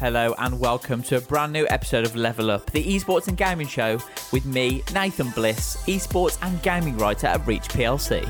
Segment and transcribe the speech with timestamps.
[0.00, 3.66] Hello and welcome to a brand new episode of Level Up, the esports and gaming
[3.66, 3.98] show
[4.32, 8.22] with me, Nathan Bliss, esports and gaming writer at Reach PLC.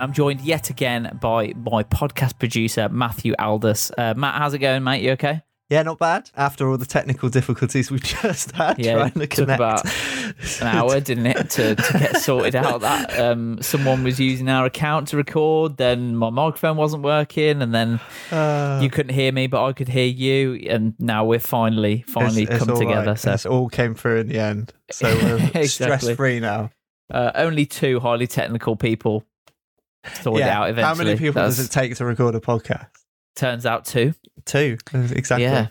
[0.00, 3.92] I'm joined yet again by my podcast producer, Matthew Aldous.
[3.96, 5.02] Uh, Matt, how's it going, mate?
[5.04, 5.42] You okay?
[5.70, 6.30] Yeah, not bad.
[6.34, 9.58] After all the technical difficulties we've just had Yeah, trying to it took connect.
[9.60, 12.80] about an hour, didn't it, to, to get sorted out.
[12.80, 17.74] That um, someone was using our account to record, then my microphone wasn't working, and
[17.74, 18.00] then
[18.32, 22.44] Uh, you couldn't hear me, but I could hear you, and now we're finally finally
[22.44, 23.08] it's- it's come together.
[23.10, 23.18] right.
[23.18, 24.72] So It's all came through in the end.
[24.90, 25.68] So we're Exactly.
[25.68, 26.70] stress free now.
[27.12, 29.24] uh, only two highly technical people
[30.22, 30.58] sorted yeah.
[30.60, 30.82] out eventually.
[30.82, 32.86] How many people does it take to record a podcast?
[33.36, 34.14] Turns out two.
[34.48, 34.78] Two.
[34.94, 35.44] Exactly.
[35.44, 35.68] Yeah.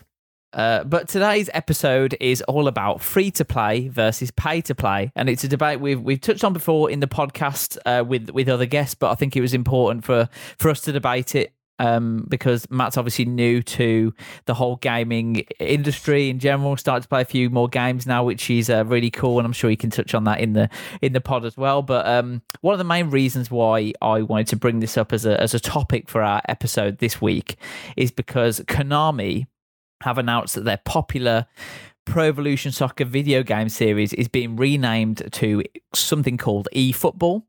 [0.54, 5.28] Uh, but today's episode is all about free to play versus pay to play, and
[5.28, 8.64] it's a debate we've we've touched on before in the podcast uh, with with other
[8.64, 8.94] guests.
[8.94, 12.96] But I think it was important for for us to debate it um, because Matt's
[12.96, 14.14] obviously new to
[14.46, 16.76] the whole gaming industry in general.
[16.76, 19.52] Started to play a few more games now, which is uh, really cool, and I'm
[19.52, 20.68] sure you can touch on that in the
[21.02, 21.82] in the pod as well.
[21.82, 25.26] But um, one of the main reasons why I wanted to bring this up as
[25.26, 27.56] a as a topic for our episode this week
[27.96, 29.46] is because Konami
[30.02, 31.46] have announced that their popular
[32.08, 35.62] Pro Evolution Soccer video game series is being renamed to
[35.94, 37.42] something called eFootball.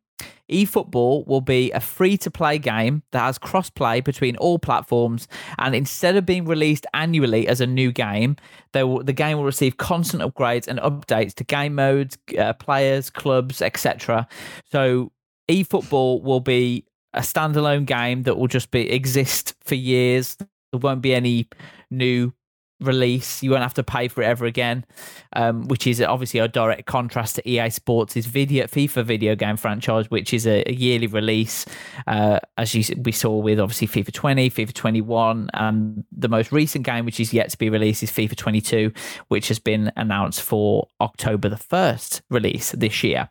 [0.50, 5.28] eFootball will be a free to play game that has cross play between all platforms,
[5.58, 8.36] and instead of being released annually as a new game,
[8.74, 13.62] will, the game will receive constant upgrades and updates to game modes, uh, players, clubs,
[13.62, 14.28] etc.
[14.72, 15.12] So,
[15.50, 20.36] eFootball will be a standalone game that will just be exist for years.
[20.36, 21.48] There won't be any
[21.90, 22.34] new
[22.80, 23.44] release.
[23.44, 24.86] You won't have to pay for it ever again,
[25.34, 30.10] um, which is obviously a direct contrast to EA Sports' video FIFA video game franchise,
[30.10, 31.66] which is a, a yearly release,
[32.08, 36.86] uh, as you, we saw with obviously FIFA 20, FIFA 21, and the most recent
[36.86, 38.92] game, which is yet to be released, is FIFA 22,
[39.28, 43.30] which has been announced for October the 1st release this year.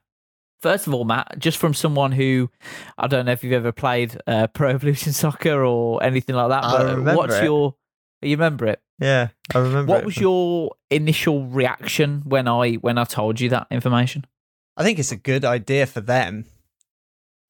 [0.61, 2.51] First of all, Matt, just from someone who
[2.97, 6.65] I don't know if you've ever played uh, Pro Evolution Soccer or anything like that,
[6.65, 7.45] I but what's it.
[7.45, 7.75] your
[8.23, 8.81] you remember it?
[8.99, 9.93] Yeah, I remember.
[9.93, 10.07] What it.
[10.07, 14.25] was your initial reaction when I when I told you that information?
[14.77, 16.47] I think it's a good idea for them.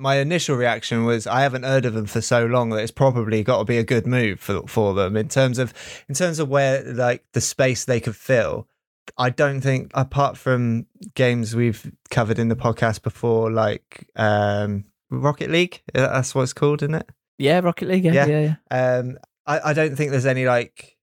[0.00, 3.42] My initial reaction was I haven't heard of them for so long that it's probably
[3.42, 5.74] got to be a good move for for them in terms of
[6.08, 8.68] in terms of where like the space they could fill.
[9.16, 15.50] I don't think apart from games we've covered in the podcast before, like um, Rocket
[15.50, 17.08] League, uh, that's what it's called, isn't it?
[17.38, 18.04] Yeah, Rocket League.
[18.04, 18.26] Yeah, Yeah.
[18.26, 18.98] yeah, yeah.
[18.98, 19.18] Um,
[19.48, 20.96] I, I don't think there's any like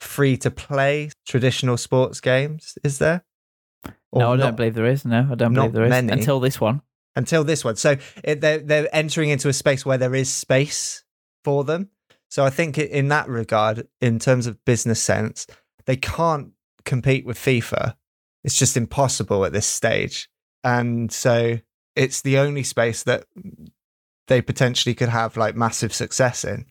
[0.00, 3.24] free to play traditional sports games, is there?
[4.12, 5.04] Or No, I don't not- believe there is.
[5.04, 6.12] No, I don't believe there is many.
[6.12, 6.82] until this one.
[7.14, 7.76] until this one.
[7.76, 11.04] So it, they're they're entering into a space where there is space
[11.44, 11.90] for them.
[12.28, 15.46] So I think in that regard, in terms of business sense,
[15.86, 16.50] they can't
[16.84, 17.94] compete with FIFA.
[18.44, 20.28] It's just impossible at this stage,
[20.62, 21.58] and so
[21.94, 23.24] it's the only space that
[24.28, 26.66] they potentially could have like massive success in.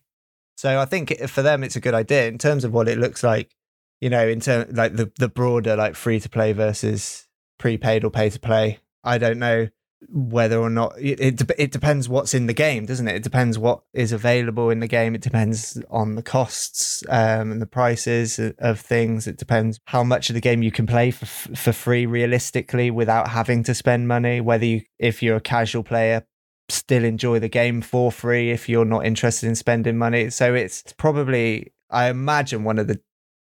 [0.56, 3.24] So I think for them, it's a good idea in terms of what it looks
[3.24, 3.56] like.
[4.02, 7.28] You know, in terms like the the broader like free to play versus
[7.58, 8.80] prepaid or pay to play.
[9.04, 9.70] I don't know
[10.10, 13.16] whether or not it, it it depends what's in the game, doesn't it?
[13.16, 15.16] It depends what is available in the game.
[15.16, 19.28] It depends on the costs um, and the prices of- of things.
[19.28, 23.30] It depends how much of the game you can play for for free realistically without
[23.30, 24.42] having to spend money.
[24.42, 26.26] Whether you, if you're a casual player,
[26.70, 30.30] still enjoy the game for free if you're not interested in spending money.
[30.30, 33.00] So it's probably, I imagine, one of the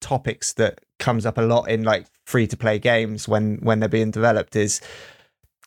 [0.02, 3.90] topics that comes up a lot in like free to play games when when they're
[3.90, 4.82] being developed is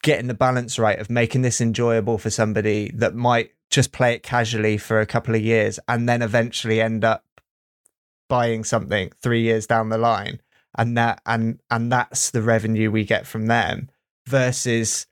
[0.02, 4.22] getting the balance right of making this enjoyable for somebody that might just play it
[4.22, 7.24] casually for a couple of years and then eventually end up
[8.28, 10.40] buying something 3 years down the line
[10.76, 13.90] and that and and that's the revenue we get from them
[14.26, 15.06] versus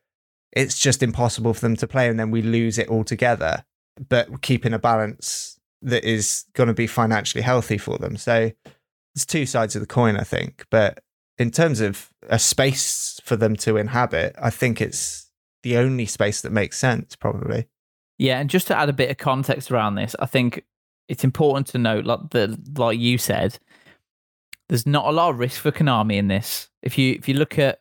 [0.53, 3.65] it's just impossible for them to play and then we lose it altogether
[4.09, 8.50] but keeping a balance that is going to be financially healthy for them so
[9.15, 11.00] it's two sides of the coin i think but
[11.39, 15.29] in terms of a space for them to inhabit i think it's
[15.62, 17.67] the only space that makes sense, probably.
[18.19, 20.65] Yeah, and just to add a bit of context around this, I think
[21.09, 23.59] it's important to note, like the like you said,
[24.69, 26.69] there's not a lot of risk for Konami in this.
[26.83, 27.81] If you if you look at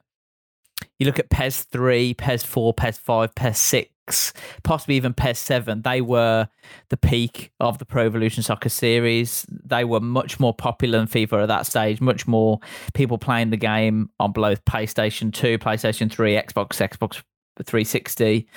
[1.00, 4.34] you look at PES three, PES four, PES five, PES six,
[4.64, 6.48] possibly even PES seven, they were
[6.90, 9.46] the peak of the Pro Evolution Soccer series.
[9.50, 12.02] They were much more popular than FIFA at that stage.
[12.02, 12.60] Much more
[12.94, 17.24] people playing the game on both PlayStation two, PlayStation three, Xbox, Xbox
[17.64, 18.48] 360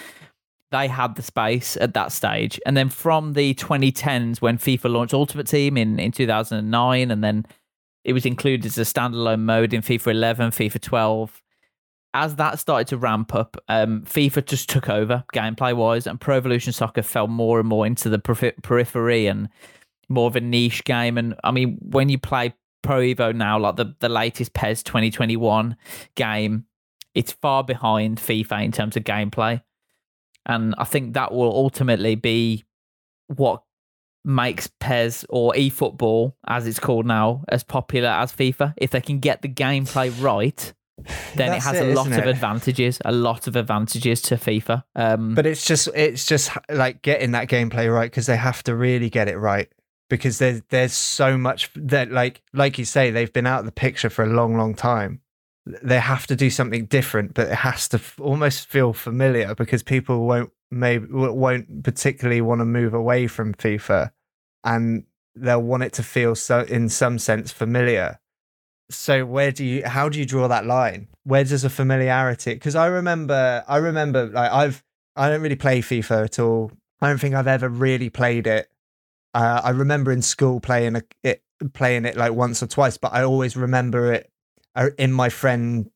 [0.71, 2.61] they had the space at that stage.
[2.65, 7.45] And then from the 2010s, when FIFA launched Ultimate Team in, in 2009, and then
[8.05, 11.43] it was included as a standalone mode in FIFA 11, FIFA 12.
[12.13, 16.37] As that started to ramp up, um, FIFA just took over gameplay wise, and Pro
[16.37, 19.49] Evolution Soccer fell more and more into the periphery and
[20.09, 21.17] more of a niche game.
[21.17, 25.77] And I mean, when you play Pro Evo now, like the, the latest PES 2021
[26.17, 26.65] game,
[27.15, 29.63] it's far behind FIFA in terms of gameplay.
[30.47, 32.65] And I think that will ultimately be
[33.29, 33.63] what
[34.25, 38.75] makes PES or eFootball, as it's called now, as popular as FIFA.
[38.77, 40.73] If they can get the gameplay right,
[41.35, 44.85] then it has it, a lot of advantages, a lot of advantages to FIFA.
[44.95, 48.75] Um, but it's just it's just like getting that gameplay right because they have to
[48.75, 49.71] really get it right
[50.09, 53.73] because there's there's so much that like like you say they've been out of the
[53.73, 55.21] picture for a long long time
[55.83, 59.83] they have to do something different, but it has to f- almost feel familiar because
[59.83, 64.11] people won't maybe won't particularly want to move away from FIFA,
[64.65, 65.05] and
[65.35, 68.20] they'll want it to feel so in some sense familiar.
[68.91, 71.09] So where do you how do you draw that line?
[71.25, 72.55] Where does a familiarity?
[72.55, 74.83] Because I remember I remember like I've
[75.17, 76.73] I don't really play FIFA at all.
[77.01, 78.69] I don't think I've ever really played it.
[79.33, 81.43] Uh, I remember in school playing a, it
[81.73, 84.31] playing it like once or twice, but I always remember it
[84.99, 85.91] in my friend,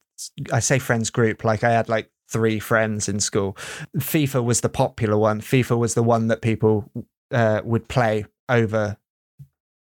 [0.52, 3.56] I say friends group, like I had like three friends in school.
[3.96, 5.40] FIFA was the popular one.
[5.40, 6.90] FIFA was the one that people
[7.30, 8.96] uh, would play over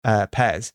[0.04, 0.72] uh, PES.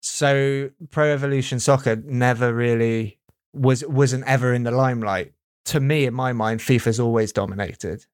[0.00, 3.18] So Pro Evolution Soccer never really
[3.52, 5.32] was wasn't ever in the limelight.
[5.66, 8.06] To me, in my mind, FIFA's always dominated.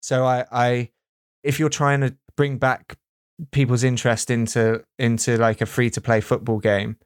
[0.00, 0.90] So I, I
[1.42, 2.96] if you're trying to bring back
[3.50, 6.96] people's interest into into like a free to play football game,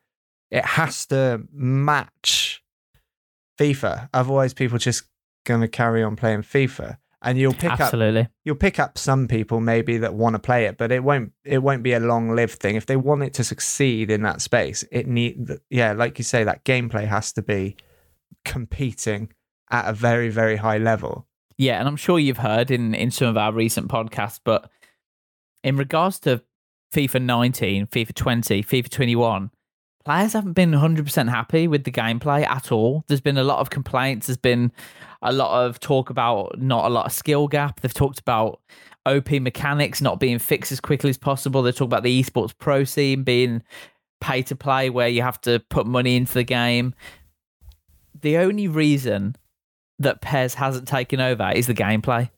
[0.50, 2.62] it has to match
[3.58, 4.08] FIFA.
[4.12, 5.04] Otherwise, people just
[5.44, 6.98] going to carry on playing FIFA.
[7.22, 8.22] And you'll pick Absolutely.
[8.22, 11.32] up you'll pick up some people maybe that want to play it, but it won't
[11.44, 12.76] it won't be a long lived thing.
[12.76, 16.44] If they want it to succeed in that space, it need yeah, like you say,
[16.44, 17.76] that gameplay has to be
[18.44, 19.32] competing
[19.70, 21.26] at a very very high level.
[21.56, 24.70] Yeah, and I'm sure you've heard in in some of our recent podcasts, but
[25.64, 26.42] in regards to
[26.94, 29.50] FIFA 19, FIFA 20, FIFA 21,
[30.06, 33.03] players haven't been 100% happy with the gameplay at all.
[33.08, 34.29] There's been a lot of complaints.
[34.29, 34.70] There's been
[35.20, 37.81] a lot of talk about not a lot of skill gap.
[37.81, 38.61] They've talked about
[39.05, 41.61] OP mechanics not being fixed as quickly as possible.
[41.61, 43.64] They talk about the esports pro scene being
[44.20, 46.94] pay to play, where you have to put money into the game.
[48.23, 49.35] The only reason
[49.99, 52.31] that PES hasn't taken over is the gameplay.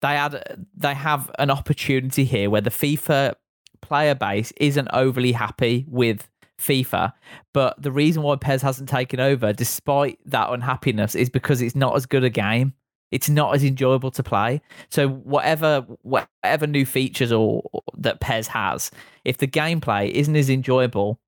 [0.00, 3.34] They had they have an opportunity here where the FIFA
[3.80, 6.28] player base isn't overly happy with
[6.60, 7.12] FIFA.
[7.52, 11.96] But the reason why PES hasn't taken over, despite that unhappiness, is because it's not
[11.96, 12.74] as good a game.
[13.10, 14.60] It's not as enjoyable to play.
[14.88, 18.90] So whatever whatever new features or, or that PES has,
[19.24, 21.18] if the gameplay isn't as enjoyable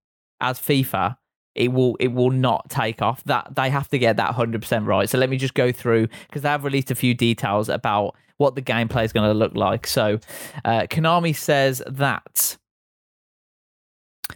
[0.40, 1.16] as FIFA,
[1.54, 3.24] it will it will not take off.
[3.24, 5.08] That they have to get that hundred percent right.
[5.08, 8.54] So let me just go through because they have released a few details about what
[8.54, 9.86] the gameplay is going to look like.
[9.86, 10.18] So
[10.64, 12.56] uh, Konami says that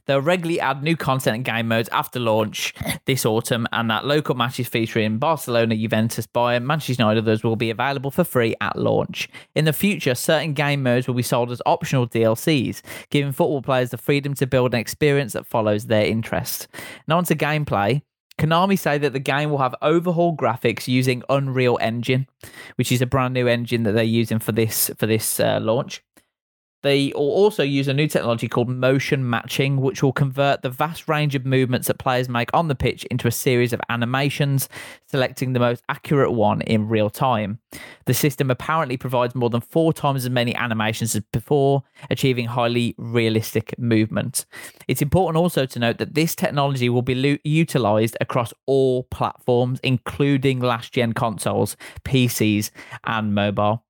[0.05, 2.75] They'll regularly add new content and game modes after launch
[3.07, 7.71] this autumn, and that local matches featuring Barcelona, Juventus, Bayern, Manchester United, others will be
[7.71, 9.29] available for free at launch.
[9.55, 13.91] In the future, certain game modes will be sold as optional DLCs, giving football players
[13.91, 16.69] the freedom to build an experience that follows their interest.
[17.07, 18.03] Now, onto gameplay.
[18.38, 22.26] Konami say that the game will have overhauled graphics using Unreal Engine,
[22.75, 26.03] which is a brand new engine that they're using for this for this uh, launch.
[26.87, 31.09] They will also use a new technology called motion matching, which will convert the vast
[31.09, 34.69] range of movements that players make on the pitch into a series of animations,
[35.09, 37.59] selecting the most accurate one in real time.
[38.05, 42.95] The system apparently provides more than four times as many animations as before, achieving highly
[42.99, 44.47] realistic movement.
[44.87, 49.81] It's important also to note that this technology will be lo- utilized across all platforms,
[49.83, 52.71] including last gen consoles, PCs,
[53.02, 53.86] and mobile.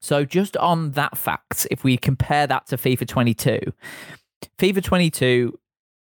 [0.00, 3.60] So, just on that fact, if we compare that to FIFA 22,
[4.58, 5.58] FIFA 22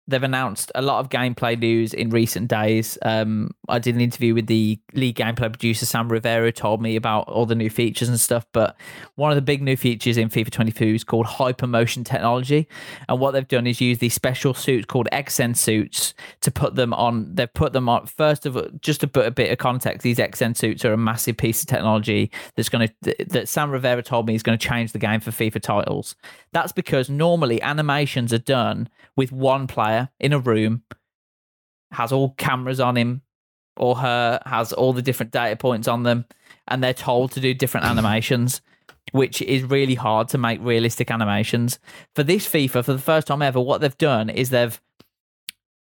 [0.09, 2.99] they've announced a lot of gameplay news in recent days.
[3.03, 7.29] Um, I did an interview with the lead gameplay producer Sam Rivera, told me about
[7.29, 8.45] all the new features and stuff.
[8.53, 8.77] But
[9.15, 12.69] one of the big new features in FIFA 22 is called hyper motion technology,
[13.09, 16.93] and what they've done is use these special suits called Xsens suits to put them
[16.95, 17.35] on.
[17.35, 18.07] They've put them on.
[18.07, 20.99] First of all, just to put a bit of context, these Xsens suits are a
[20.99, 24.69] massive piece of technology that's going to that Sam Rivera told me is going to
[24.69, 26.17] change the game for FIFA titles.
[26.53, 30.83] That's because normally animations are done with one player in a room,
[31.93, 33.23] has all cameras on him
[33.77, 36.25] or her, has all the different data points on them,
[36.69, 38.61] and they're told to do different animations,
[39.13, 41.79] which is really hard to make realistic animations.
[42.15, 44.81] For this FIFA, for the first time ever, what they've done is they've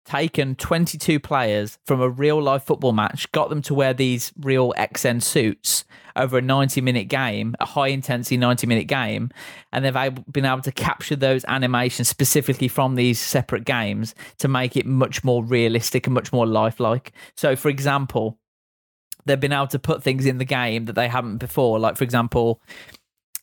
[0.09, 4.73] taken 22 players from a real life football match, got them to wear these real
[4.79, 5.85] Xsens suits
[6.17, 9.31] over a 90 minute game, a high intensity 90 minute game,
[9.71, 14.77] and they've been able to capture those animations specifically from these separate games to make
[14.77, 17.12] it much more realistic and much more lifelike.
[17.37, 18.38] So, for example,
[19.27, 21.79] they've been able to put things in the game that they haven't before.
[21.79, 22.62] Like, for example,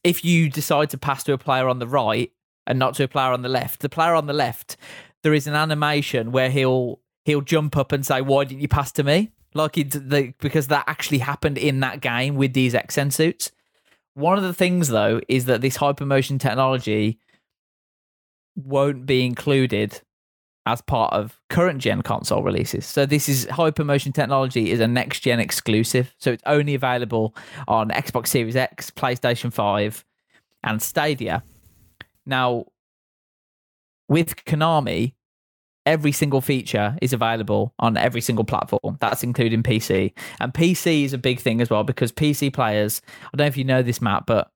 [0.04, 2.32] if you decide to pass to a player on the right
[2.66, 4.78] and not to a player on the left, the player on the left
[5.26, 8.92] there is an animation where he'll he'll jump up and say, "Why didn't you pass
[8.92, 13.14] to me?" Like it's the, because that actually happened in that game with these Xsens
[13.14, 13.52] suits.
[14.14, 17.18] One of the things though is that this hypermotion technology
[18.56, 20.00] won't be included
[20.68, 22.86] as part of current gen console releases.
[22.86, 26.14] So this is hypermotion technology is a next gen exclusive.
[26.20, 27.36] So it's only available
[27.68, 30.06] on Xbox Series X, PlayStation 5
[30.64, 31.42] and Stadia.
[32.28, 32.66] Now
[34.08, 35.14] with Konami,
[35.86, 38.98] every single feature is available on every single platform.
[39.00, 40.14] That's including PC.
[40.40, 43.58] And PC is a big thing as well because PC players, I don't know if
[43.58, 44.50] you know this, Matt, but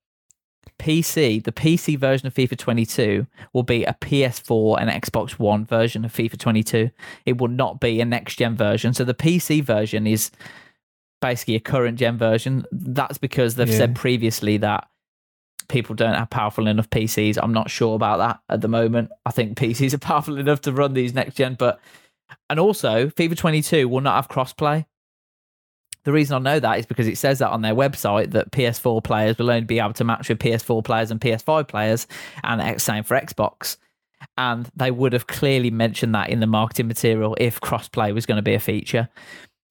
[0.80, 6.06] PC, the PC version of FIFA 22 will be a PS4 and Xbox One version
[6.06, 6.90] of FIFA 22.
[7.26, 8.94] It will not be a next gen version.
[8.94, 10.32] So the PC version is
[11.22, 12.66] basically a current gen version.
[12.72, 13.78] That's because they've yeah.
[13.78, 14.88] said previously that
[15.70, 17.38] people don't have powerful enough PCs.
[17.42, 19.12] I'm not sure about that at the moment.
[19.26, 21.80] I think PCs are powerful enough to run these next gen, but
[22.50, 24.86] and also FIFA 22 will not have crossplay.
[26.04, 29.04] The reason I know that is because it says that on their website that PS4
[29.04, 32.08] players will only be able to match with PS4 players and PS5 players,
[32.44, 33.78] and same for Xbox.
[34.38, 38.38] And they would have clearly mentioned that in the marketing material if crossplay was going
[38.38, 39.10] to be a feature.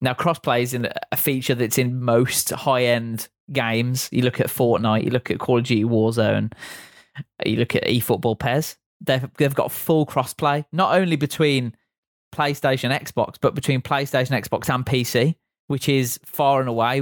[0.01, 0.73] Now, crossplay is
[1.11, 4.07] a feature that's in most high end games.
[4.11, 6.53] You look at Fortnite, you look at Call of Duty Warzone,
[7.45, 8.77] you look at eFootball PES.
[9.01, 11.75] They've they've got full crossplay, not only between
[12.33, 15.35] PlayStation, Xbox, but between PlayStation, Xbox, and PC,
[15.67, 17.01] which is far and away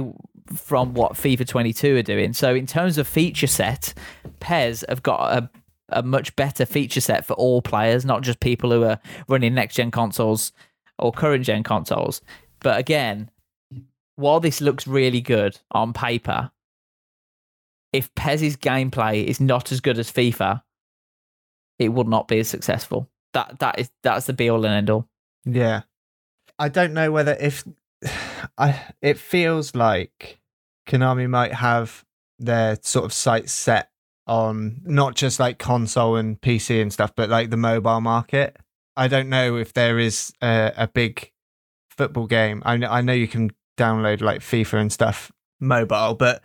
[0.54, 2.32] from what FIFA 22 are doing.
[2.32, 3.94] So, in terms of feature set,
[4.40, 5.50] PES have got a
[5.90, 9.76] a much better feature set for all players, not just people who are running next
[9.76, 10.52] gen consoles
[10.98, 12.20] or current gen consoles.
[12.60, 13.30] But again,
[14.16, 16.50] while this looks really good on paper,
[17.92, 20.62] if PES's gameplay is not as good as FIFA,
[21.78, 23.08] it will not be as successful.
[23.32, 25.08] That that is that's the be all and end all.
[25.44, 25.82] Yeah.
[26.58, 27.64] I don't know whether if
[28.58, 30.40] I it feels like
[30.88, 32.04] Konami might have
[32.38, 33.90] their sort of sights set
[34.26, 38.56] on not just like console and PC and stuff, but like the mobile market.
[38.96, 41.30] I don't know if there is a, a big
[41.98, 42.62] football game.
[42.64, 46.42] I know, I know you can download like FIFA and stuff mobile, but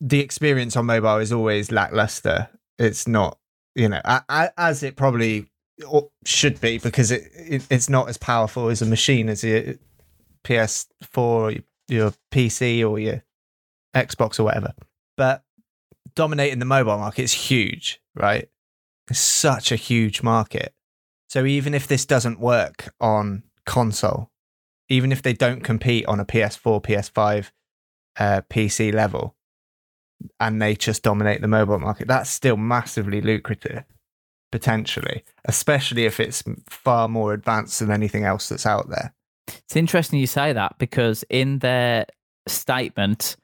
[0.00, 2.48] the experience on mobile is always lackluster.
[2.78, 3.38] It's not,
[3.74, 5.46] you know, as it probably
[6.24, 9.74] should be because it, it it's not as powerful as a machine as your
[10.44, 10.86] PS4
[11.16, 11.52] or
[11.88, 13.22] your PC or your
[13.94, 14.72] Xbox or whatever.
[15.16, 15.44] But
[16.14, 18.48] dominating the mobile market is huge, right?
[19.08, 20.74] It's such a huge market.
[21.28, 24.30] So even if this doesn't work on console,
[24.88, 27.50] even if they don't compete on a PS4, PS5,
[28.18, 29.36] uh, PC level,
[30.40, 33.84] and they just dominate the mobile market, that's still massively lucrative,
[34.52, 39.14] potentially, especially if it's far more advanced than anything else that's out there.
[39.48, 42.06] It's interesting you say that because in their
[42.48, 43.36] statement,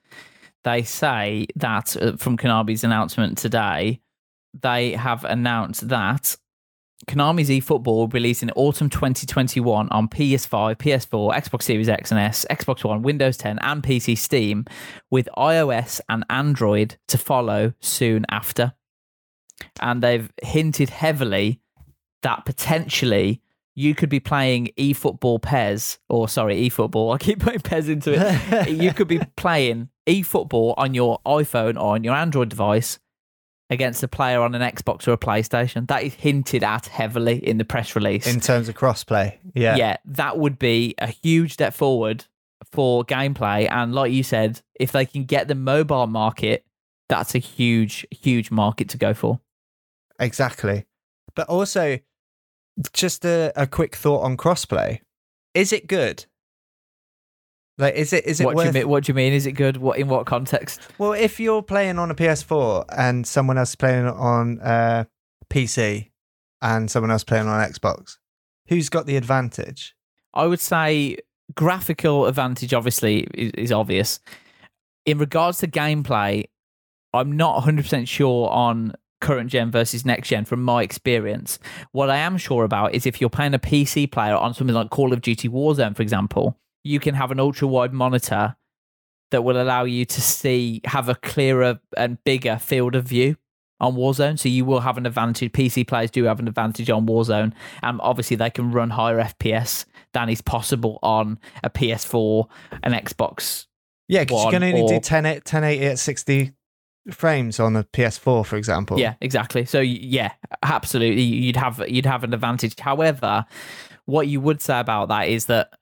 [0.65, 4.01] they say that uh, from Konami's announcement today,
[4.61, 6.37] they have announced that
[7.09, 12.21] Konami's eFootball will be released in autumn 2021 on PS5, PS4, Xbox Series X and
[12.21, 14.65] S, Xbox One, Windows 10, and PC Steam,
[15.11, 18.75] with iOS and Android to follow soon after.
[19.81, 21.61] And they've hinted heavily
[22.23, 23.43] that potentially
[23.75, 27.15] you could be playing eFootball PES, or sorry, eFootball.
[27.15, 28.69] I keep putting PES into it.
[28.71, 32.99] you could be playing eFootball on your iPhone or on your Android device
[33.73, 35.89] against a player on an Xbox or a PlayStation.
[35.89, 38.27] That is hinted at heavily in the press release.
[38.27, 42.27] In terms of crossplay, yeah, yeah, that would be a huge step forward
[42.71, 43.69] for gameplay.
[43.71, 46.65] And like you said, if they can get the mobile market,
[47.09, 49.41] that's a huge, huge market to go for.
[50.21, 50.85] exactly.
[51.35, 51.99] But also,
[52.93, 55.01] just a, a quick thought on crossplay:
[55.55, 56.27] is it good?
[57.79, 59.33] Like, is it is it What do, you mean, what do you mean?
[59.33, 59.79] Is it good?
[59.79, 60.81] What in what context?
[60.99, 65.05] Well, if you're playing on a PS4 and someone else is playing on uh,
[65.49, 66.11] PC
[66.61, 68.19] and someone else playing on Xbox,
[68.69, 69.95] who's got the advantage?
[70.35, 71.17] I would say
[71.55, 74.21] graphical advantage obviously is, is obvious.
[75.05, 76.45] In regards to gameplay,
[77.13, 81.59] I'm not 100% sure on current gen versus next gen from my experience.
[81.93, 84.91] What I am sure about is if you're playing a PC player on something like
[84.91, 88.57] Call of Duty Warzone, for example, you can have an ultra wide monitor
[89.31, 93.37] that will allow you to see, have a clearer and bigger field of view
[93.81, 94.39] on Warzone.
[94.39, 95.53] So you will have an advantage.
[95.53, 97.53] PC players do have an advantage on Warzone.
[97.83, 102.47] And obviously, they can run higher FPS than is possible on a PS4,
[102.83, 103.67] an Xbox.
[104.09, 106.53] Yeah, because you can only do or- 10, 1080 at 60
[107.11, 108.99] frames on a PS4, for example.
[108.99, 109.65] Yeah, exactly.
[109.65, 112.79] So yeah, absolutely, you'd have you'd have an advantage.
[112.79, 113.47] However,
[114.05, 115.73] what you would say about that is that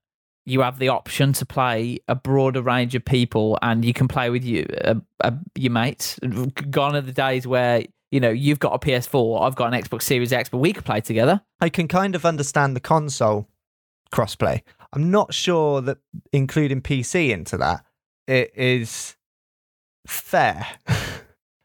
[0.51, 4.31] you have the option to play a broader range of people, and you can play
[4.31, 6.19] with you uh, uh, your mates.
[6.71, 10.03] Gone are the days where you know you've got a PS4, I've got an Xbox
[10.03, 11.41] Series X, but we could play together.
[11.61, 13.49] I can kind of understand the console
[14.13, 14.63] crossplay.
[14.93, 15.99] I'm not sure that
[16.33, 17.85] including PC into that
[18.31, 19.17] it is
[20.07, 20.67] fair.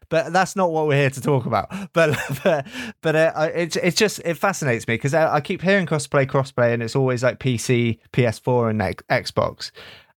[0.08, 1.68] but that's not what we're here to talk about.
[1.92, 2.66] But but,
[3.02, 6.26] but uh, I- it it just it fascinates me because I, I keep hearing crossplay
[6.26, 9.70] crossplay and it's always like PC, PS4 and Xbox.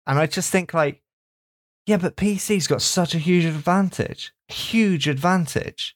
[0.08, 1.02] And I just think like
[1.86, 4.32] yeah, but PC's got such a huge advantage.
[4.48, 5.96] Huge advantage.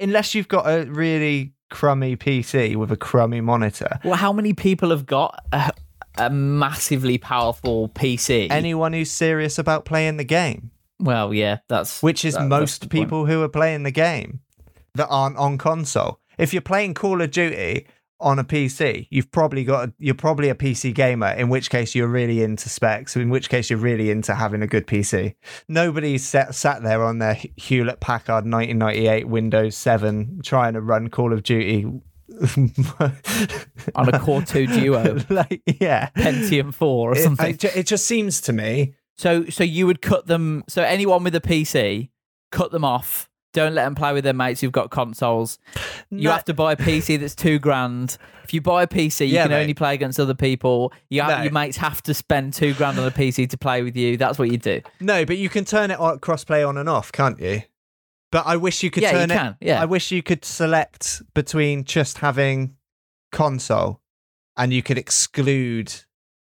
[0.00, 4.00] Unless you've got a really crummy PC with a crummy monitor.
[4.04, 5.70] Well, how many people have got a,
[6.18, 8.48] a massively powerful PC?
[8.50, 12.88] Anyone who's serious about playing the game, well, yeah, that's which is that- most the
[12.88, 13.04] point.
[13.04, 14.40] people who are playing the game
[14.94, 16.20] that aren't on console.
[16.38, 17.86] If you're playing Call of Duty
[18.20, 21.32] on a PC, you've probably got a, you're probably a PC gamer.
[21.32, 23.16] In which case, you're really into specs.
[23.16, 25.34] In which case, you're really into having a good PC.
[25.68, 31.32] Nobody's sat, sat there on their Hewlett Packard 1998 Windows 7 trying to run Call
[31.32, 31.86] of Duty
[33.94, 36.10] on a Core 2 Duo, like, yeah.
[36.16, 37.58] Pentium 4 or It, something.
[37.62, 40.64] I it just seems to me So so you would cut them.
[40.68, 42.10] So anyone with a PC,
[42.52, 43.28] cut them off.
[43.52, 45.58] Don't let them play with their mates who've got consoles.
[46.10, 48.18] You No- have to buy a PC that's two grand.
[48.42, 49.60] If you buy a PC, you Yeah, can mate.
[49.60, 50.92] only play against other people.
[51.08, 51.42] You have, No.
[51.44, 54.16] Your mates have to spend two grand on a PC to play with you.
[54.16, 54.80] That's what you do.
[55.00, 57.62] No, but you can turn it on crossplay on and off, can't you?
[58.32, 59.30] But I wish you could Yeah, you it.
[59.30, 59.80] can, yeah.
[59.80, 62.74] I wish you could select between just having
[63.30, 64.00] console
[64.56, 65.92] and you could exclude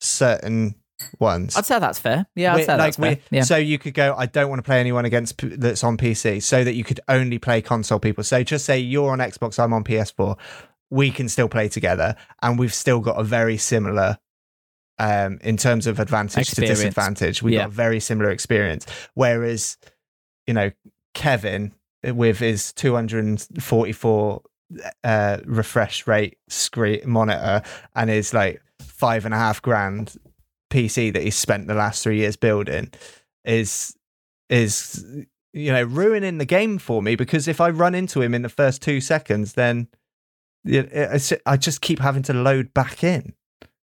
[0.01, 0.77] certain
[1.19, 1.57] ones.
[1.57, 2.27] I'd say that's fair.
[2.35, 3.19] Yeah, I'd We- say that's fair.
[3.31, 3.43] Yeah.
[3.43, 4.15] So you could go.
[4.17, 7.01] I don't want to play anyone against p- that's on PC, so that you could
[7.09, 8.25] only play console people.
[8.25, 10.37] So just say you're on Xbox, I'm on PS4.
[10.91, 14.19] We can still play together, and we've still got a very similar,
[14.99, 16.79] um, in terms of advantage Experience.
[16.79, 17.43] to disadvantage.
[17.43, 17.61] We've Yeah.
[17.63, 18.87] got a very similar experience.
[19.15, 19.77] Whereas,
[20.47, 20.71] you know,
[21.15, 21.73] Kevin
[22.05, 24.43] with his 244
[25.05, 27.63] uh, refresh rate screen monitor
[27.95, 30.17] and his like five and a half grand
[30.71, 32.91] PC that he's spent the last three years building
[33.45, 33.97] is
[34.49, 35.05] is
[35.53, 38.49] you know ruining the game for me because if I run into him in the
[38.49, 39.89] first two seconds, then
[40.65, 43.35] it, it's, I just keep having to load back in,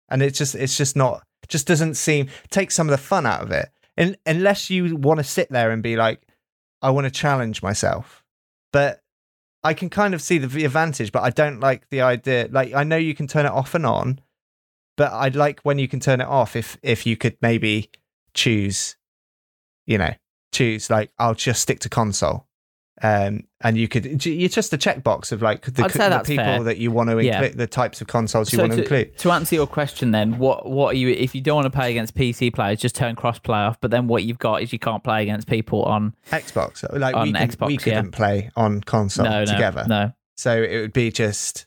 [0.08, 3.42] and it's just it's just not just doesn't seem take some of the fun out
[3.42, 3.68] of it.
[3.96, 6.22] And unless you want to sit there and be like,
[6.80, 8.24] I want to challenge myself,
[8.72, 9.02] but
[9.62, 12.48] I can kind of see the advantage, but I don't like the idea.
[12.50, 14.20] Like I know you can turn it off and on,
[15.00, 16.54] but I'd like when you can turn it off.
[16.54, 17.90] If if you could maybe
[18.34, 18.96] choose,
[19.86, 20.12] you know,
[20.52, 22.46] choose like I'll just stick to console,
[23.00, 25.84] um, and you could you're just a checkbox of like the, the
[26.26, 26.62] people fair.
[26.64, 27.36] that you want to Yeah.
[27.40, 29.16] include, the types of consoles you So want to to, include.
[29.16, 31.08] to answer your question, then what what are you?
[31.08, 33.80] If you don't want to play against PC players, just turn crossplay off.
[33.80, 37.32] But then what you've got is you can't play against people on Xbox, like we,
[37.32, 37.78] can, Xbox, we yeah.
[37.78, 40.12] couldn't play on console no no together, no.
[40.36, 41.64] so it would be just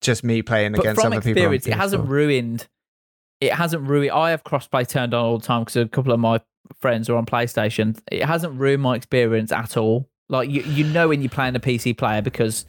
[0.00, 1.30] just me playing But against from other people.
[1.42, 2.08] experience, it hasn't PS4.
[2.08, 2.68] ruined.
[3.40, 4.10] It hasn't ruined.
[4.12, 6.40] I have crossplay turned on all the time because a couple of my
[6.80, 7.98] friends are on PlayStation.
[8.10, 10.08] It hasn't ruined my experience at all.
[10.28, 12.66] Like you, you know when you're playing a PC player because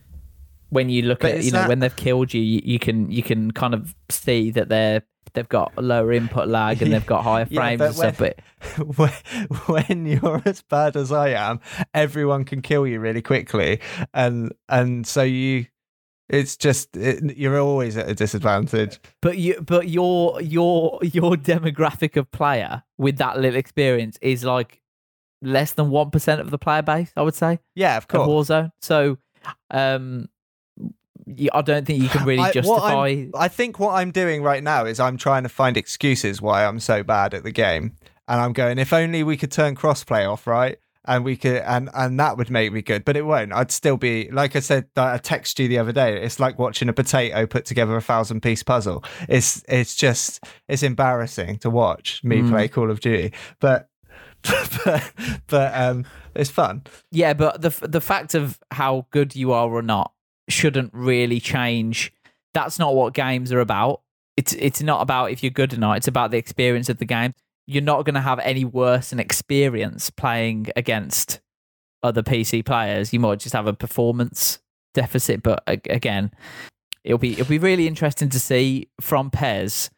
[0.69, 3.11] when you look But at you know that- when they've killed you, you, you can
[3.11, 5.01] you can kind of see that they're
[5.33, 8.17] they've got lower input lag and they've got higher Yeah, frames but and stuff.
[8.17, 9.11] But when,
[9.87, 11.59] when you're as bad as I am,
[11.93, 13.79] everyone can kill you really quickly,
[14.13, 15.65] and and so you,
[16.29, 18.99] it's just it, you're always at a disadvantage.
[19.21, 24.81] but you but your your your demographic of player with that little experience is like
[25.41, 27.11] less than one percent of the player base.
[27.15, 28.49] I would say Yeah, of course.
[28.49, 28.71] Warzone.
[28.81, 29.17] So,
[29.71, 30.29] um,
[31.53, 33.25] I don't think you can really I- justify.
[33.35, 36.79] I think what I'm doing right now is I'm trying to find excuses why I'm
[36.79, 37.95] so bad at the game,
[38.27, 40.77] and I'm going, if only we could turn crossplay off, right?
[41.09, 43.51] And we could, and and that would make me good, but it won't.
[43.51, 44.85] I'd still be like I said.
[44.95, 46.21] I texted you the other day.
[46.21, 49.03] It's like watching a potato put together a thousand piece puzzle.
[49.27, 52.49] It's it's just it's embarrassing to watch me Mm.
[52.51, 53.89] play Call of Duty, but
[54.85, 55.11] but
[55.47, 56.83] but um, it's fun.
[57.11, 60.13] Yeah, but the the fact of how good you are or not
[60.47, 62.13] shouldn't really change.
[62.53, 64.01] That's not what games are about.
[64.37, 65.97] It's it's not about if you're good or not.
[65.97, 67.33] It's about the experience of the game.
[67.69, 71.39] You're not going to have any worse an experience playing against
[72.01, 73.13] other PC players.
[73.13, 74.57] You might just have a performance
[74.95, 75.43] deficit.
[75.43, 76.31] But again,
[77.03, 79.91] it'll be it'll be really interesting to see from PES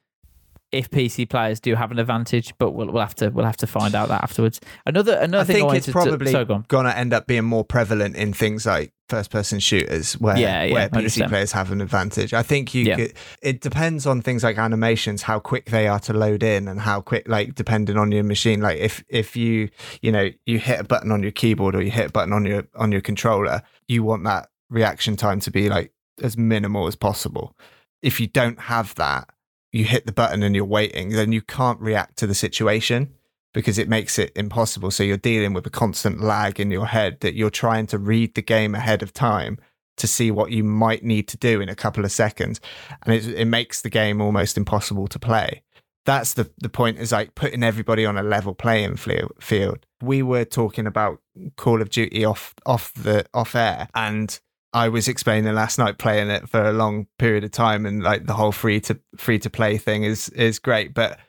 [0.72, 2.54] if PC players do have an advantage.
[2.58, 4.60] But we'll we'll have to we'll have to find out that afterwards.
[4.86, 7.14] Another another I thing I think wanted it's to- probably so go going to end
[7.14, 11.52] up being more prevalent in things like first-person shooters, where Yeah, yeah, where PC players
[11.52, 12.34] have an advantage.
[12.34, 12.96] I think you Yeah.
[12.96, 13.14] could.
[13.42, 17.02] It depends on things like animations, how quick they are to load in, and how
[17.02, 18.62] quick, like depending on your machine.
[18.62, 19.68] Like if if you
[20.02, 22.46] you know you hit a button on your keyboard or you hit a button on
[22.46, 25.92] your on your controller, you want that reaction time to be like
[26.24, 27.54] as minimal as possible.
[28.02, 29.28] If you don't have that,
[29.72, 33.14] you hit the button and you're waiting, then you can't react to the situation
[33.54, 34.92] because it makes it impossible.
[34.92, 38.36] So you're dealing with a constant lag in your head that you're trying to read
[38.36, 39.58] the game ahead of time
[39.98, 42.60] to see what you might need to do in a couple of seconds.
[43.04, 45.64] And it, it makes the game almost impossible to play.
[46.06, 49.86] That's the, the point is like putting everybody on a level playing field.
[50.02, 51.20] We were talking about
[51.58, 54.40] Call of Duty off off the off air and
[54.74, 58.26] I was explaining last night playing it for a long period of time and like
[58.26, 61.20] the whole free to free to play thing is is great but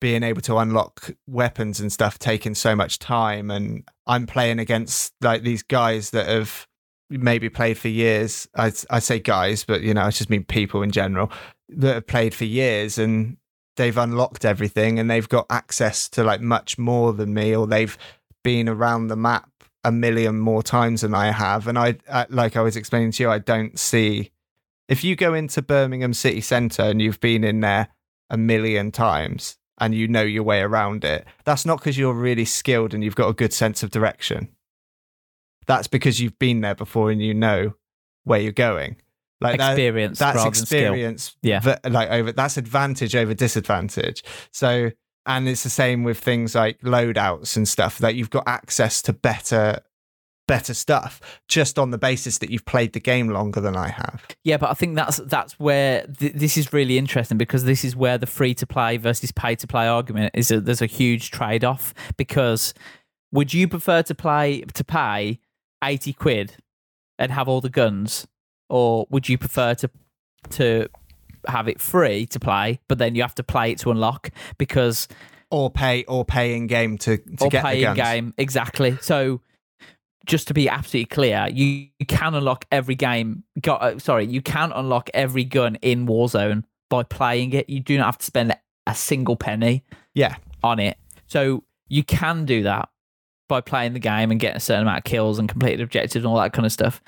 [0.00, 5.12] being able to unlock weapons and stuff taking so much time and I'm playing against
[5.20, 6.66] like these guys that have
[7.10, 8.48] maybe played for years.
[8.56, 11.30] I I say guys but you know I just mean people in general
[11.68, 13.36] that have played for years and
[13.76, 17.96] they've unlocked everything and they've got access to like much more than me or they've
[18.42, 19.48] been around the map
[19.84, 23.22] a million more times than I have and I, I like I was explaining to
[23.22, 24.30] you I don't see
[24.88, 27.88] if you go into Birmingham city centre and you've been in there
[28.28, 32.44] a million times and you know your way around it, that's not because you're really
[32.44, 34.48] skilled and you've got a good sense of direction.
[35.66, 37.74] That's because you've been there before and you know
[38.24, 38.96] where you're going.
[39.40, 40.92] Like that- experience that's than skill.
[40.92, 41.36] experience.
[41.42, 41.60] Yeah.
[41.60, 44.22] v- like over that's advantage over disadvantage.
[44.52, 44.90] So,
[45.36, 49.12] and it's the same with things like loadouts and stuff that you've got access to
[49.12, 49.78] better,
[50.48, 54.26] better stuff just on the basis that you've played the game longer than I have.
[54.42, 57.94] Yeah, but I think that's that's where th- this is really interesting because this is
[57.94, 60.50] where the free to play versus pay to play argument is.
[60.50, 62.74] A, there's a huge trade off because
[63.30, 65.38] would you prefer to play to pay
[65.84, 66.56] eighty quid
[67.20, 68.26] and have all the guns,
[68.68, 69.90] or would you prefer to
[70.50, 70.88] to
[71.48, 75.08] have it free to play, but then you have to play it to unlock because
[75.50, 78.96] Or pay, or pay in game to to or get pay the in game exactly.
[79.00, 79.40] So
[80.26, 83.42] just to be absolutely clear, you, you can unlock every game.
[83.60, 87.68] Got uh, sorry, you can unlock every gun in Warzone by playing it.
[87.68, 90.98] You do not have to spend a single penny Yeah, on it.
[91.26, 92.88] So you can do that
[93.48, 96.26] by playing the game and getting a certain amount of kills and completed objectives and
[96.26, 97.02] all that kind of stuff.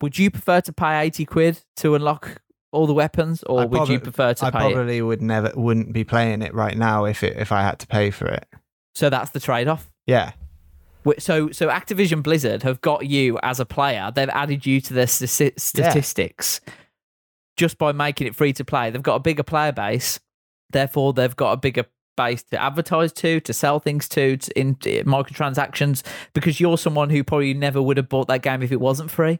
[0.00, 2.40] Would you prefer to pay eighty quid to unlock
[2.72, 4.58] all the weapons, or I would you prefer to I pay?
[4.70, 4.74] it?
[4.74, 7.86] probably would never, wouldn't be playing it right now if it if I had to
[7.86, 8.46] pay for it.
[8.94, 9.90] So that's the trade off.
[10.06, 10.32] Yeah,
[11.18, 14.10] So, so Activision Blizzard have got you as a player.
[14.14, 16.60] They've added you to their sti- statistics
[17.56, 18.90] just by making it free to play.
[18.90, 20.18] They've got a bigger player base,
[20.70, 21.84] therefore they've got a bigger
[22.16, 26.02] base to advertise to, to sell things to, to in in microtransactions.
[26.34, 29.38] Because you're someone who probably never would have bought that game if it wasn't free,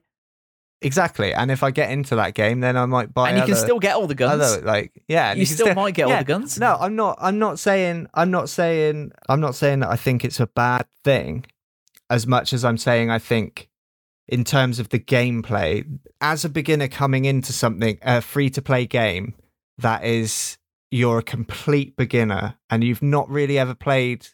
[0.83, 1.33] exactly.
[1.35, 3.31] And if I get into that game, then I might buy.
[3.31, 4.43] and you can still get all the guns.
[4.43, 6.59] Other, like yeah, and you can still might get all the guns.
[6.59, 7.19] No, I'm not.
[7.21, 8.09] I'm not saying.
[8.15, 9.13] I'm not saying.
[9.29, 11.47] I'm not saying that I think it's a bad thing,
[12.09, 13.69] as much as I'm saying I think,
[14.29, 15.87] in terms of the gameplay,
[16.21, 19.35] as a beginner coming into something a free to play game
[19.79, 20.59] that is
[20.91, 24.27] you're a complete beginner and you've not really ever played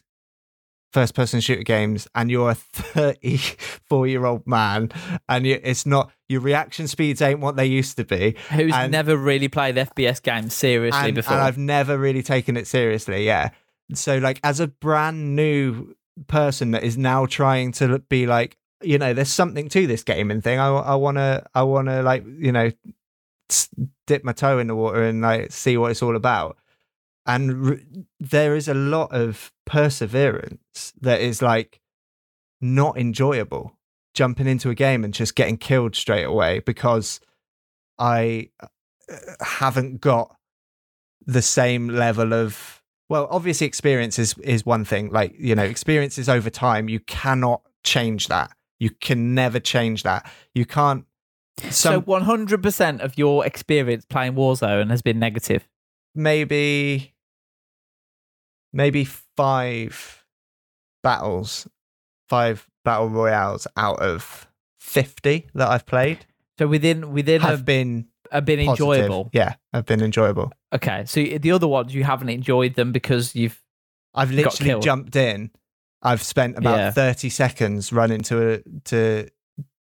[0.93, 4.89] first person shooter games and you're a 34 year old man
[5.29, 8.91] and you, it's not your reaction speeds ain't what they used to be Who's and-
[8.91, 11.33] never really played FPS games seriously and, before?
[11.33, 13.25] and I've never really taken it seriously.
[13.25, 13.49] Yeah.
[13.93, 15.95] So like as a brand new
[16.27, 20.41] person that is now trying to be like, you know, there's something to this gaming
[20.41, 20.59] thing.
[20.59, 22.71] I I want to I want to like you know
[24.07, 26.57] dip my toe in the water and like see what it's all about.
[27.25, 27.79] And r-
[28.19, 31.79] there is a lot of perseverance that is like
[32.59, 33.73] not enjoyable.
[34.15, 37.19] Jumping into a game and just getting killed straight away because
[37.99, 38.65] I uh,
[39.41, 40.35] haven't got
[41.23, 46.27] the same level of well obviously experience is is one thing like you know experiences
[46.27, 46.89] over time.
[46.89, 48.49] You cannot change that.
[48.79, 50.27] You can never change that.
[50.55, 51.05] You can't
[51.69, 55.67] so 100% of your experience playing Warzone has been negative.
[56.15, 57.13] maybe
[58.77, 60.23] maybe five
[61.03, 61.67] battles
[62.29, 64.47] five battle royales out of
[64.79, 66.25] 50 that i've played
[66.59, 68.87] So within within have have, been have been positive.
[68.95, 69.29] enjoyable.
[69.33, 73.63] yeah have been enjoyable Okay, so the other ones you haven't enjoyed them because you've
[74.13, 75.51] I've literally jumped in.
[76.01, 76.91] I've spent about Yeah.
[76.91, 78.59] 30 seconds running to a,
[78.89, 79.29] to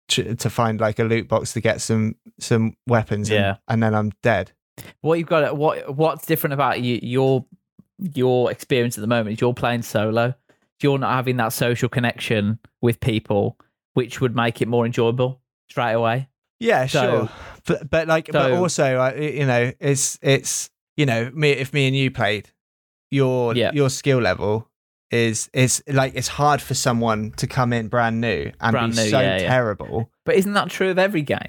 [0.07, 3.55] to find like a loot box to get some some weapons and, Yeah.
[3.67, 4.51] and then I'm dead.
[5.01, 5.55] what you've got.
[5.55, 7.45] What what's different about you, your
[7.99, 10.33] your experience at the moment is you're playing solo.
[10.81, 13.57] You're not having that social connection with people,
[13.93, 16.29] which would make it more enjoyable straight away.
[16.59, 17.29] Yeah, So- sure.
[17.65, 21.95] But but like but also you know it's it's you know me if me and
[21.95, 22.49] you played
[23.09, 23.71] your Yeah.
[23.73, 24.69] your skill level
[25.11, 29.03] is is like it's hard for someone to come in brand new and Brand be
[29.03, 29.47] new, so yeah, yeah.
[29.47, 30.09] terrible.
[30.25, 31.39] But isn't that true of every game?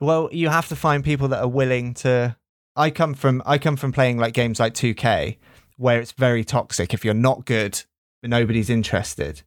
[0.00, 2.36] Well, you have to find people that are willing to.
[2.74, 5.36] I come from I come from playing like games like 2K,
[5.80, 6.92] where it's very toxic.
[6.92, 7.82] If you're not good,
[8.22, 9.42] nobody's interested.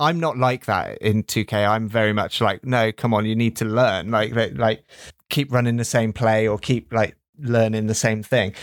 [0.00, 1.68] I'm not like that in 2K.
[1.68, 4.10] I'm very much like, no, come on, you need to learn.
[4.10, 4.84] Like, like, like
[5.28, 8.54] keep running the same play or keep like learning the same thing.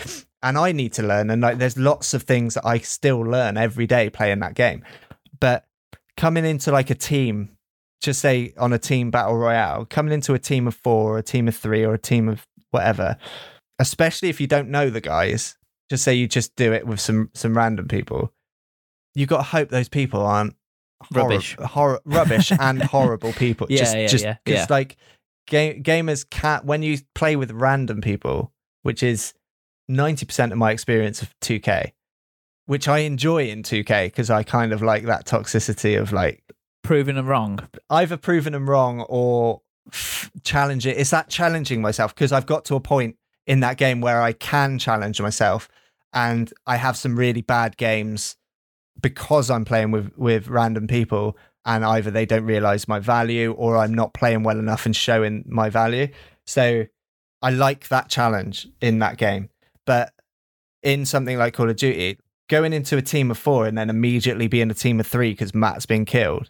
[0.44, 1.30] And I need to learn.
[1.30, 4.84] And like, there's lots of things that I still learn every day playing that game.
[5.40, 5.66] But
[6.18, 7.58] coming into like a team
[8.02, 11.24] just say on a team battle royale, coming into a team of four or a
[11.24, 13.18] team of three or a team of whatever,
[13.80, 15.57] especially if you don't know the guys,
[15.90, 18.34] just say you just do it with some some random people.
[19.16, 20.56] you've got to hope those people aren't
[21.14, 21.56] horri- Rubbish.
[21.60, 23.68] hor- rubbish and horrible people.
[23.70, 24.68] Yeah, just, yeah, just yeah, because yeah.
[24.70, 24.98] like
[25.48, 28.52] ga- gamers can't when you play with random people,
[28.84, 29.34] which is
[29.88, 31.94] ninety percent of my experience of two K,
[32.66, 36.44] which I enjoy in two K because I kind of like that toxicity of like
[36.84, 37.60] Proving them wrong.
[37.90, 40.98] either proving them wrong or f- challenge it.
[40.98, 44.32] It's that challenging myself because I've got to a point in that game where I
[44.32, 45.68] can challenge myself,
[46.14, 48.36] and I have some really bad games
[49.02, 53.78] because I'm playing with with random people, and either they don't realize my value or
[53.78, 56.08] I'm not playing well enough and showing my value.
[56.46, 56.86] So
[57.42, 59.50] I like that challenge in that game,
[59.86, 60.14] but
[60.84, 62.18] in something like Call of Duty.
[62.50, 65.54] Going into a team of four and then immediately being a team of three because
[65.54, 66.50] Matt's been killed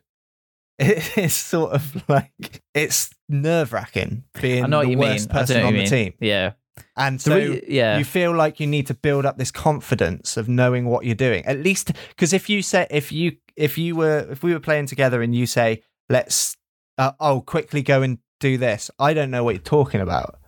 [0.80, 5.00] it's sort of like it's nerve wracking being I know what the mean.
[5.00, 5.88] worst I person on the mean.
[5.88, 6.14] team.
[6.20, 6.52] Yeah.
[6.96, 7.38] And So
[7.68, 7.98] yeah.
[7.98, 11.46] you feel like you need to build up this confidence of knowing what you're doing.
[11.46, 14.88] At least because if you say if you if you were if we were playing
[14.88, 16.56] together and you say let's
[16.98, 20.40] uh, oh quickly go and do this, I don't know what you're talking about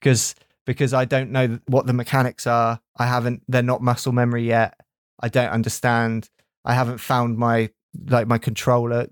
[0.00, 0.34] because
[0.66, 2.80] because I don't know what the mechanics are.
[2.96, 4.78] I haven't they're not muscle memory yet.
[5.20, 6.28] I don't understand.
[6.64, 7.70] I haven't found my
[8.08, 9.08] like my controller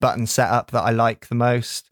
[0.00, 1.88] button setup that I like the most.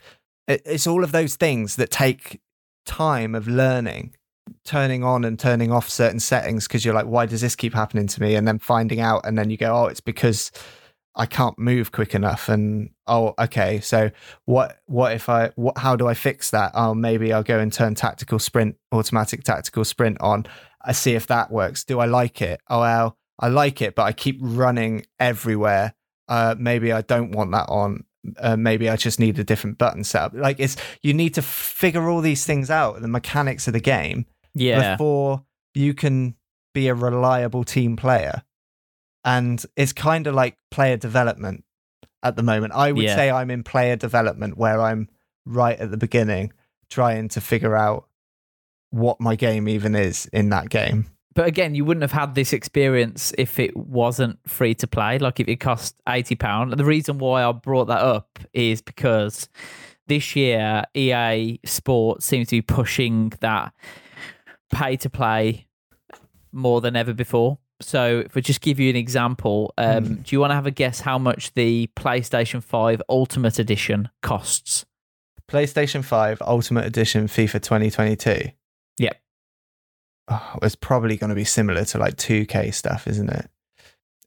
[0.46, 2.40] It, it's all of those things that take
[2.87, 4.14] time of learning,
[4.64, 8.07] turning on and turning off certain settings because you're like, why does this keep happening
[8.07, 8.35] to me?
[8.35, 10.51] And then finding out, and then you go, oh, it's because
[11.16, 12.49] I can't move quick enough.
[12.49, 14.11] And oh, okay, so
[14.44, 14.79] what?
[14.87, 15.51] What if I?
[15.57, 15.79] What?
[15.79, 16.72] How do I fix that?
[16.75, 20.46] Oh, maybe I'll go and turn tactical sprint, automatic tactical sprint on.
[20.83, 21.85] I see if that works.
[21.85, 22.61] Do I like it?
[22.68, 25.94] Oh well, I like it, but I keep running everywhere.
[26.29, 28.05] Uh, maybe I don't want that on.
[28.39, 30.35] Uh, maybe I just need a different button setup.
[30.35, 34.27] Like it's you need to figure all these things out, the mechanics of the game,
[34.55, 34.93] Yeah.
[34.93, 36.35] before you can
[36.75, 38.43] be a reliable team player.
[39.25, 41.65] And it's kind of like player development
[42.23, 42.73] at the moment.
[42.75, 43.17] I would Yeah.
[43.17, 45.09] say I'm in player development where I'm
[45.45, 46.53] right at the beginning
[46.91, 48.09] trying to figure out
[48.91, 51.07] what my game even is in that game.
[51.37, 55.18] But again, you wouldn't have had this experience if it wasn't free to play.
[55.18, 56.72] Like if it cost eighty pound.
[56.72, 59.49] The reason why I brought that up is because
[60.09, 63.72] this year EA Sports seems to be pushing that
[64.72, 65.66] pay to play
[66.53, 67.59] more than ever before.
[67.83, 70.14] So, if I just give you an example, um, Hmm.
[70.22, 74.87] do you want to have a guess how much the PlayStation 5 Ultimate Edition costs?
[75.49, 78.53] PlayStation 5 Ultimate Edition FIFA 2022.
[78.99, 79.20] Yep.
[80.29, 83.49] Oh, it's probably going to be similar to like 2K stuff, isn't it?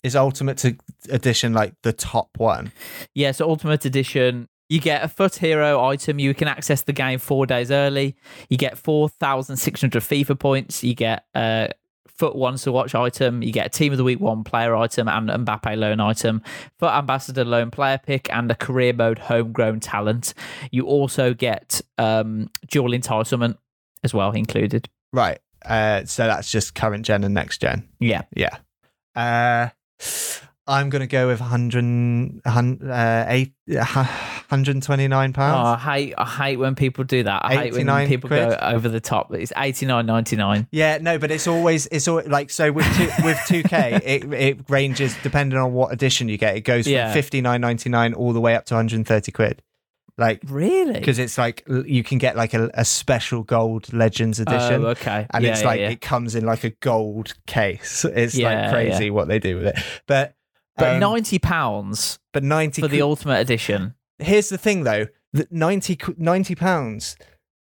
[0.02, 0.64] Is Ultimate
[1.10, 2.72] Edition like the top one?
[3.14, 6.20] Yeah, so Ultimate Edition, you get a FUT Hero item.
[6.20, 8.16] You can access the game four days early.
[8.50, 10.84] You get 4,600 FIFA points.
[10.86, 11.72] You get a
[12.08, 13.42] FUT Ones to Watch item.
[13.42, 16.44] You get a Team of the Week one player item and an Mbappe loan item.
[16.78, 20.34] FUT Ambassador loan player pick and a career mode homegrown talent.
[20.72, 23.58] You also get um, dual entitlement
[24.04, 24.88] as well included.
[25.12, 25.40] Right.
[25.66, 27.88] Uh, so that's just current gen and next gen.
[28.00, 28.24] Yeah.
[28.36, 28.58] Yeah.
[29.16, 29.70] Uh,
[30.68, 35.68] I'm going to go with 100, hun- uh, eight, 129 Oh, pounds.
[35.68, 37.42] I hate I hate when people do that.
[37.44, 38.60] I hate when 89 people go quid?
[38.62, 39.34] over the top.
[39.34, 40.68] It's eighty nine ninety nine.
[40.72, 44.70] Yeah, no, but it's always it's always like so with two, with 2K it it
[44.70, 46.56] ranges depending on what edition you get.
[46.56, 47.14] It goes from Yeah.
[47.16, 49.62] 59.99 all the way up to 130 quid.
[50.20, 50.94] Like Really?
[50.94, 55.26] because it's like you can get like a, a special gold legends edition Oh, okay.
[55.32, 55.90] and Yeah, it's yeah, like yeah.
[55.90, 58.04] it comes in like a gold case.
[58.14, 59.80] It's like crazy what they do with it.
[60.08, 60.36] But
[60.78, 63.96] But um, ninety pounds but 90 for the ultimate edition.
[64.20, 67.16] here's the thing though that 90 90 pounds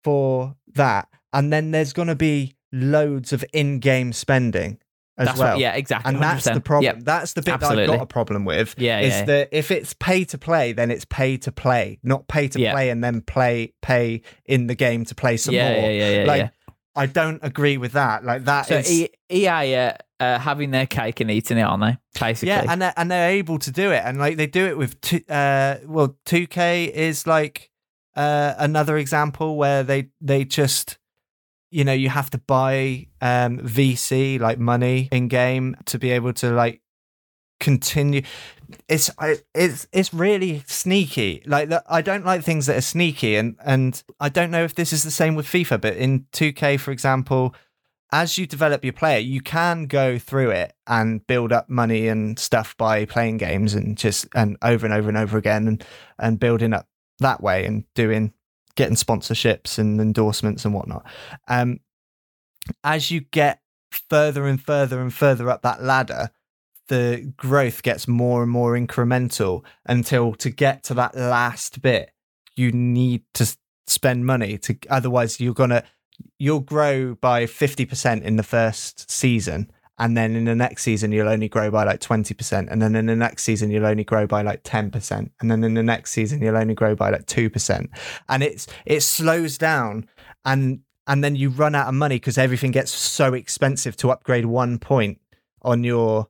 [0.03, 4.77] for that and then there's going to be loads of in-game spending
[5.17, 6.13] as That's well what, yeah, exactly.
[6.13, 7.05] and that's the problem Yep.
[7.05, 9.25] that's the bit that i've got a problem with Yeah, is yeah.
[9.25, 12.71] that if it's pay to play then it's pay to play not pay to Yeah.
[12.73, 16.09] play and then play pay in the game to play some yeah, more yeah, yeah,
[16.21, 16.49] yeah, like yeah.
[16.95, 20.85] i don't agree with that like that So is- E- EA are uh, having their
[20.87, 21.97] cake and eating it, aren't they?
[22.17, 22.47] Basically.
[22.47, 25.01] Yeah, and they're, and they're able to do it, and like they do it with
[25.01, 25.19] two.
[25.27, 27.69] Uh, well, two K is like
[28.15, 30.97] uh, another example where they they just,
[31.73, 36.33] you know, you have to buy um, VC like money in game to be able
[36.33, 36.81] to like
[37.59, 38.21] continue.
[38.87, 39.09] It's
[39.55, 41.41] it's it's really sneaky.
[41.45, 44.93] Like I don't like things that are sneaky, and and I don't know if this
[44.93, 47.55] is the same with FIFA, but in two K, for example
[48.13, 52.37] as you develop your player, you can go through it and build up money and
[52.37, 55.83] stuff by playing games and just and over and over and over again and
[56.19, 58.31] and building up that way and doing
[58.75, 61.05] getting sponsorships and endorsements and whatnot.
[61.47, 61.79] Um,
[62.83, 63.61] as you get
[64.09, 66.31] further and further and further up that ladder,
[66.87, 72.11] the growth gets more and more incremental until to get to that last bit,
[72.55, 73.55] you need to
[73.87, 75.83] spend money to otherwise you're gonna
[76.39, 81.29] you'll grow by 50% in the first season and then in the next season you'll
[81.29, 84.41] only grow by like 20% and then in the next season you'll only grow by
[84.41, 87.87] like 10% and then in the next season you'll only grow by like 2%
[88.29, 90.07] and it's it slows down.
[90.45, 94.45] And and then you run out of money because everything gets so expensive to upgrade
[94.45, 95.19] one point
[95.61, 96.27] on your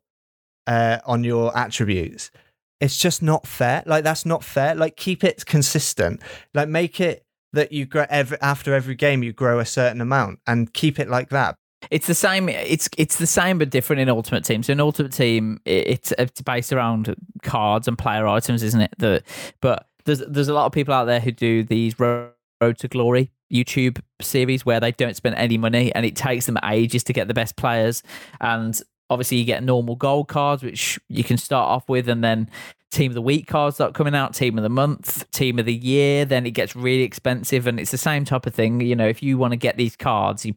[0.68, 2.32] uh on your attributes.
[2.80, 3.84] It's just not fair.
[3.86, 4.76] Like that's not fair.
[4.76, 6.22] Like keep it consistent.
[6.54, 10.40] Like make it that you grow every after every game you grow a certain amount
[10.48, 11.56] and keep it like that
[11.92, 12.50] It's the same.
[12.50, 14.64] It's it's the same but different in Ultimate Team.
[14.64, 18.94] So in Ultimate Team, it- it's it's based around cards and player items, isn't it?
[18.98, 19.24] The
[19.62, 22.32] but there's there's a lot of people out there who do these Road
[22.78, 27.04] to Glory YouTube series where they don't spend any money and it takes them ages
[27.04, 28.02] to get the best players.
[28.42, 32.50] And obviously, you get normal gold cards, which you can start off with, and then
[32.92, 35.74] team of the week cards start coming out, team of the month, team of the
[35.74, 36.26] year.
[36.26, 38.82] Then it gets really expensive, and it's the same type of thing.
[38.82, 40.56] You know, if you want to get these cards, you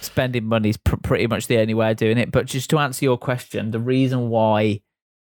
[0.00, 2.32] spending money is pr- pretty much the only way of doing it.
[2.32, 4.80] But just to answer your question, the reason why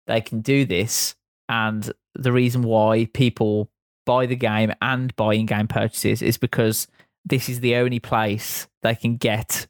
[0.07, 1.15] they can do this
[1.49, 3.69] and the reason why people
[4.05, 6.87] buy the game and buy in-game purchases is because
[7.25, 9.67] this is the only place they can get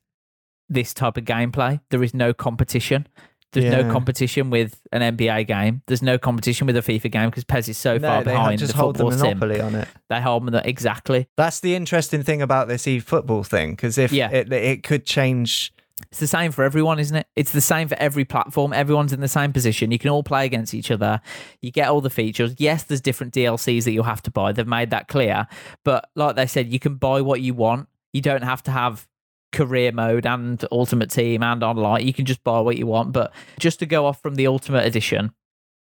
[0.70, 1.80] this type of gameplay.
[1.90, 3.08] There is no competition.
[3.54, 5.82] There's no competition with an NBA game.
[5.88, 8.74] There's no competition with a FIFA game because PES is so far they behind just
[8.74, 9.42] the hold the football sim.
[9.44, 11.28] on it They hold them exactly.
[11.38, 14.30] that's the interesting thing about this e-football thing because if Yeah.
[14.32, 15.72] it, it could change
[16.12, 17.28] It's the same for everyone, isn't it?
[17.36, 18.74] It's the same for every platform.
[18.74, 19.90] Everyone's in the same position.
[19.92, 21.22] You can all play against each other.
[21.62, 22.56] You get all the features.
[22.58, 24.52] Yes, there's different DLCs that you'll have to buy.
[24.52, 25.48] They've made that clear.
[25.86, 27.88] But like they said, you can buy what you want.
[28.12, 29.08] You don't have to have
[29.54, 32.06] career mode and ultimate team and online.
[32.06, 33.14] You can just buy what you want.
[33.14, 35.32] But just to go off from the ultimate edition,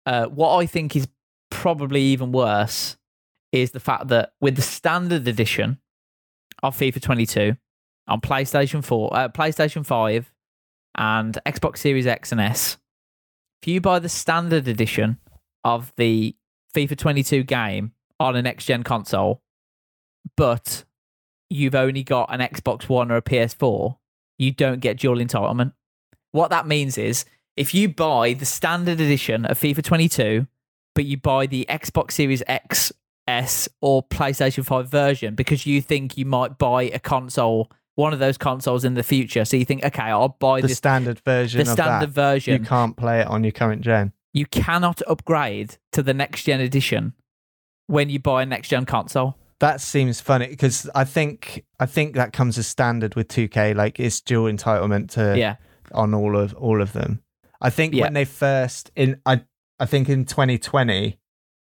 [0.06, 1.08] uh, what I think is
[1.50, 2.98] probably even worse
[3.52, 5.80] is the fact that with the standard edition
[6.62, 7.58] of FIFA 22
[8.08, 10.32] on PlayStation 4, uh, PlayStation 5,
[10.98, 12.78] and Xbox Series X and S,
[13.62, 15.18] if you buy the standard edition
[15.64, 16.36] of the
[16.76, 19.42] FIFA 22 game on a next gen console,
[20.36, 20.84] but
[21.52, 23.98] you've only got an Xbox One or a PS4,
[24.38, 25.74] you don't get dual entitlement.
[26.32, 27.26] What that means is
[27.58, 30.48] if you buy the standard edition of FIFA 22,
[30.96, 32.92] but you buy the Xbox Series X,
[33.28, 38.20] S, or PlayStation 5 version because you think you might buy a console, one of
[38.20, 39.46] those consoles in the future.
[39.46, 42.14] So you think, okay, I'll buy The this standard version the of standard that.
[42.14, 42.62] version.
[42.64, 44.14] You can't play it on your current gen.
[44.34, 47.14] you cannot upgrade to the next gen edition
[47.88, 49.38] when you buy a next gen console.
[49.62, 53.76] That seems funny because I think I think that comes as standard with 2K.
[53.76, 55.58] Like it's dual entitlement to yeah.
[55.92, 57.22] on all of all of them.
[57.62, 58.06] I think Yeah.
[58.06, 59.42] when they first in I
[59.80, 61.20] I think in 2020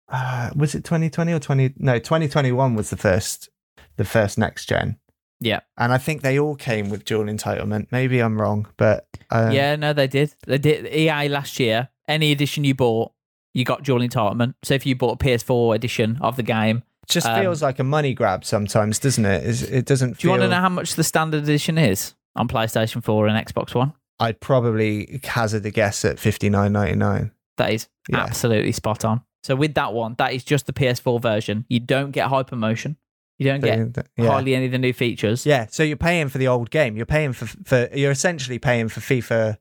[0.09, 3.51] uh, was it 2020 or 20 no 2021 was the first
[3.97, 4.99] the first next gen.
[5.39, 5.61] Yeah.
[5.79, 7.87] And I think they all came with dual entitlement.
[7.93, 10.35] Maybe I'm wrong, but um, yeah, no, they did.
[10.45, 10.87] They did.
[10.93, 13.13] EA last year, any edition you bought,
[13.55, 14.55] you got dual entitlement.
[14.65, 17.85] So if you bought a PS4 edition of the game, just um, feels like a
[17.85, 19.45] money grab sometimes, doesn't it?
[19.45, 22.49] Is it doesn't do you want to know how much the standard edition is on
[22.49, 23.93] PlayStation 4 and Xbox One?
[24.19, 27.31] I'd probably hazard a guess at 59.99.
[27.59, 28.19] That is Yeah.
[28.21, 29.23] absolutely spot on.
[29.45, 31.65] So with that one, that is just the PS4 version.
[31.69, 32.97] You don't get hypermotion.
[33.39, 34.29] You don't get the- yeah.
[34.29, 35.45] hardly any of the new features.
[35.45, 36.97] Yeah, so you're paying for the old game.
[36.97, 39.59] You're paying for for you're essentially paying for FIFA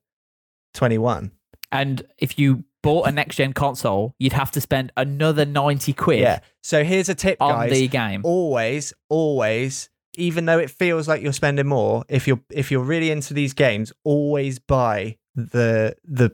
[0.74, 1.32] 21.
[1.72, 6.19] And if you bought a next gen console, you'd have to spend another 90 quid
[6.19, 6.39] Yeah.
[6.63, 7.71] So here's a tip, on guys.
[7.71, 8.21] the game.
[8.23, 13.11] Always, always, even though it feels like you're spending more, if you're if you're really
[13.11, 16.33] into these games, always buy the the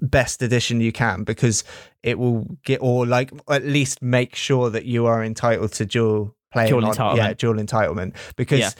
[0.00, 1.62] best edition you can because
[2.02, 6.34] it will get or like at least make sure that you are entitled to dual
[6.52, 7.16] playing Dual on- entitlement.
[7.16, 8.70] yeah dual entitlement because Yeah.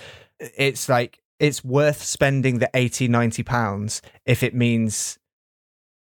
[0.58, 5.18] it's like it's worth spending the 80 90 pounds if it means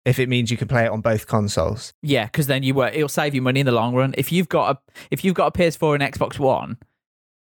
[0.05, 2.95] if it means you can play it on both consoles Yeah, because then you work.
[2.95, 4.15] It'll save you money in the long run.
[4.17, 6.79] If you've got a if you've got a PS4 and Xbox One,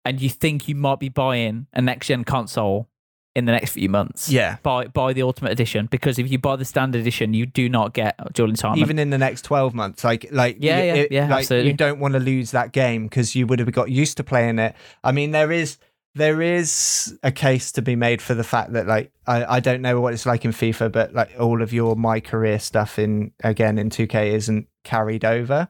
[0.06, 2.88] and you think you might be buying a next gen console
[3.36, 4.58] in the next few months, Yeah.
[4.64, 7.94] buy buy the Ultimate Edition because if you buy the Standard Edition, you do not
[7.94, 8.78] get dual entitlement.
[8.78, 11.70] even in the next 12 months like like Yeah, yeah, it- yeah, like absolutely.
[11.72, 14.58] you don't want to lose that game because you would have got used to playing
[14.58, 15.78] it i mean there is
[16.18, 19.82] there is a case to be made for the fact that like I, I don't
[19.82, 23.32] know what it's like in FIFA, but like all of your my career stuff in
[23.44, 25.70] again in 2K isn't carried over.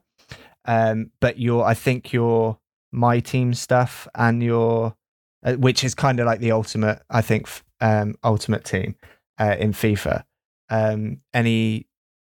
[0.64, 2.58] Um, but your I think your
[2.92, 4.96] my team stuff and your
[5.44, 7.48] uh, which is kind of like the ultimate I think
[7.80, 8.96] um ultimate team
[9.38, 10.24] uh, in FIFA.
[10.70, 11.86] Um, any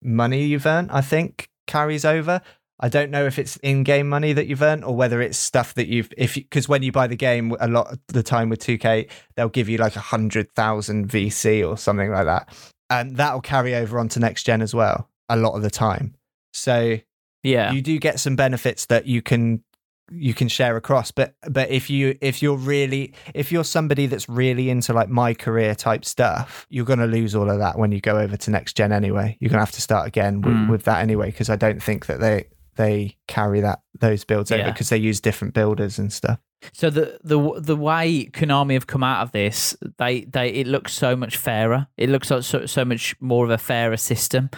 [0.03, 2.43] money you've earned I think carries over.
[2.83, 5.87] I don't know if it's in-game money that you've earned or whether it's stuff that
[5.87, 9.09] you've if because when you buy the game a lot of the time with 2K
[9.37, 12.53] they'll give you like a hundred thousand VC or something like that,
[12.91, 16.15] and that'll carry over onto next gen as well a lot of the time.
[16.53, 16.99] So
[17.45, 19.63] yeah, you do get some benefits that you can
[20.11, 24.29] you can share across but but if you if you're really if you're somebody that's
[24.29, 27.93] really into like my career type stuff you're going to lose all of that when
[27.93, 30.53] you go over to next gen anyway you're going to have to start again with,
[30.53, 30.69] Mm.
[30.69, 32.45] with that anyway because i don't think that they
[32.77, 36.39] they carry that those builds over because they use different builders and stuff
[36.73, 40.93] So the the the way Konami have come out of this, they they it looks
[40.93, 41.89] so much fairer.
[41.97, 44.49] It looks like so, so much more of a fairer system.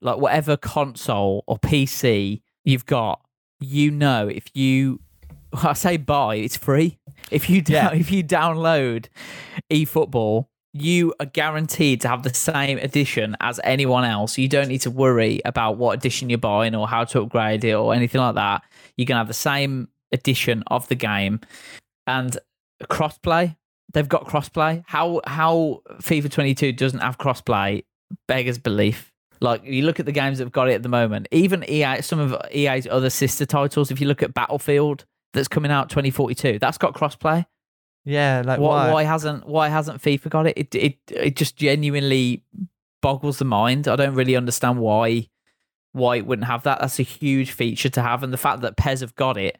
[0.00, 3.20] Like whatever console or PC you've got,
[3.60, 5.00] you know if you
[5.52, 6.98] I say buy, it's free.
[7.30, 8.00] If you down, Yeah.
[8.00, 9.06] if you download
[9.70, 10.46] eFootball,
[10.82, 14.38] you are guaranteed to have the same edition as anyone else.
[14.38, 17.74] You don't need to worry about what edition you're buying or how to upgrade it
[17.74, 18.62] or anything like that.
[18.96, 21.40] You're gonna have the same edition of the game
[22.06, 22.38] and
[22.84, 23.56] crossplay.
[23.92, 24.84] They've got crossplay.
[24.86, 27.84] How how FIFA 22 doesn't have crossplay
[28.26, 29.12] beggars belief.
[29.40, 31.28] Like you look at the games that have got it at the moment.
[31.30, 33.90] Even EA, some of EA's other sister titles.
[33.90, 37.46] If you look at Battlefield, that's coming out 2042, that's got crossplay.
[38.04, 40.56] Yeah like Why, why, why hasn't Why hasn't FIFA got it?
[40.56, 42.42] It it it just genuinely
[43.00, 43.88] boggles the mind.
[43.88, 45.28] I don't really understand why
[45.92, 46.80] why it wouldn't have that.
[46.80, 49.58] That's a huge feature to have, and the fact that PES have got it,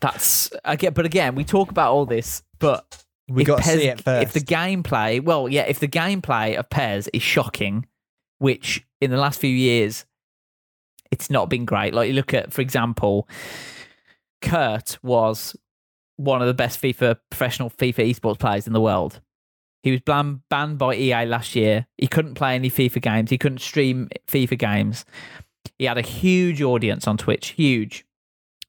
[0.00, 0.92] that's again.
[0.92, 4.22] But again, we talk about all this, but we got to PES- see it first
[4.22, 7.86] If the gameplay, well, yeah, if the gameplay of PES is shocking,
[8.38, 10.04] which in the last few years,
[11.10, 11.94] it's not been great.
[11.94, 13.28] Like you look at, for example,
[14.40, 15.56] Kurt was
[16.18, 19.20] one of the best FIFA professional FIFA esports players in the world.
[19.82, 21.86] He was ban- banned by EA last year.
[21.96, 23.30] He couldn't play any FIFA games.
[23.30, 25.04] He couldn't stream FIFA games.
[25.78, 28.04] He had a huge audience on Twitch, huge.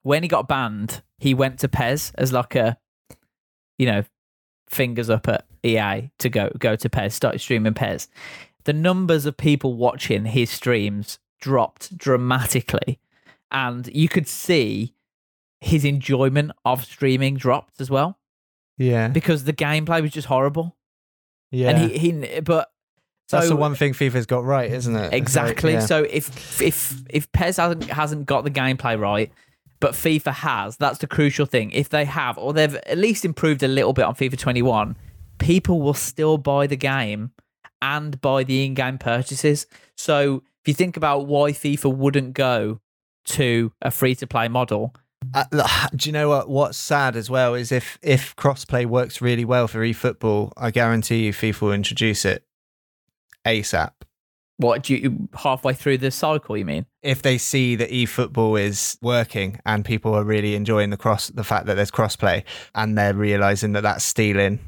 [0.04, 2.78] When he got banned, he went to PES as like a,
[3.78, 4.04] you know,
[4.70, 8.08] fingers up at EA to go go to PES, started streaming PES.
[8.66, 13.00] The numbers of people watching his streams dropped dramatically,
[13.52, 14.94] and you could see
[15.62, 18.18] his enjoyment of streaming dropped as well
[18.78, 20.78] yeah because the gameplay was just horrible.
[21.52, 22.70] yeah And he, he but
[23.30, 25.00] That's the one thing FIFA's got right, isn't it?
[25.00, 25.74] It's like, Exactly.
[25.74, 25.80] yeah.
[25.86, 29.32] So if if if PES hasn't hasn't got the gameplay right,
[29.82, 31.72] but FIFA has, that's the crucial thing.
[31.72, 34.96] If they have, or they've at least improved a little bit on FIFA 21,
[35.40, 37.32] people will still buy the game
[37.82, 39.68] and buy the in-game purchases.
[39.96, 42.80] So if you think about why FIFA wouldn't go
[43.26, 44.94] to a free-to-play model,
[45.34, 46.50] Uh, do you know what?
[46.50, 51.26] What's sad as well is if if crossplay works really well for eFootball, I guarantee
[51.26, 52.44] you FIFA will introduce it
[53.46, 53.92] ASAP.
[54.58, 56.58] what do you halfway through the cycle?
[56.58, 56.86] You mean?
[57.02, 61.44] If they see that eFootball is working and people are really enjoying the cross, the
[61.44, 62.44] fact that there's crossplay,
[62.76, 64.60] and they're realizing that that's stealing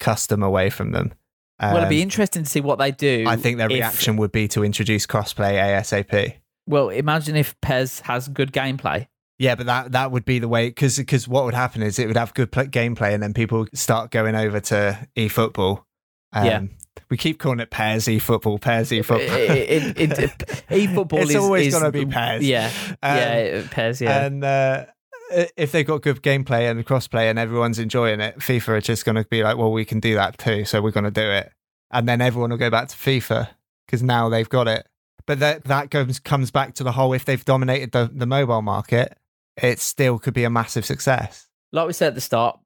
[0.00, 1.12] custom away from them.
[1.60, 3.24] well, it'd be um, interesting to see what they do.
[3.26, 6.34] I think their if- reaction would be to introduce crossplay ASAP.
[6.66, 9.06] Well, imagine if PES has good gameplay.
[9.38, 12.06] Yeah, but that that would be the way because because what would happen is it
[12.08, 15.84] would have good pl- gameplay and then people start going over to eFootball.
[16.32, 16.60] Um, Yeah.
[17.08, 19.20] we keep calling it PES eFootball, PES eFootball.
[19.48, 22.42] it, it, it, e-football It's is always gonna be PES.
[22.42, 22.70] Yeah,
[23.02, 24.00] Um, yeah, PES.
[24.00, 24.86] Yeah, And uh,
[25.56, 29.16] if they've got good gameplay and crossplay and everyone's enjoying it, FIFA are just going
[29.16, 31.52] to be like, well, we can do that too, so we're going to do it,
[31.90, 33.48] and then everyone will go back to FIFA
[33.86, 34.86] because now they've got it.
[35.26, 38.62] But that that comes comes back to the whole if they've dominated the, the mobile
[38.62, 39.16] market,
[39.62, 41.46] it still could be a massive success.
[41.72, 42.58] like we said at the start,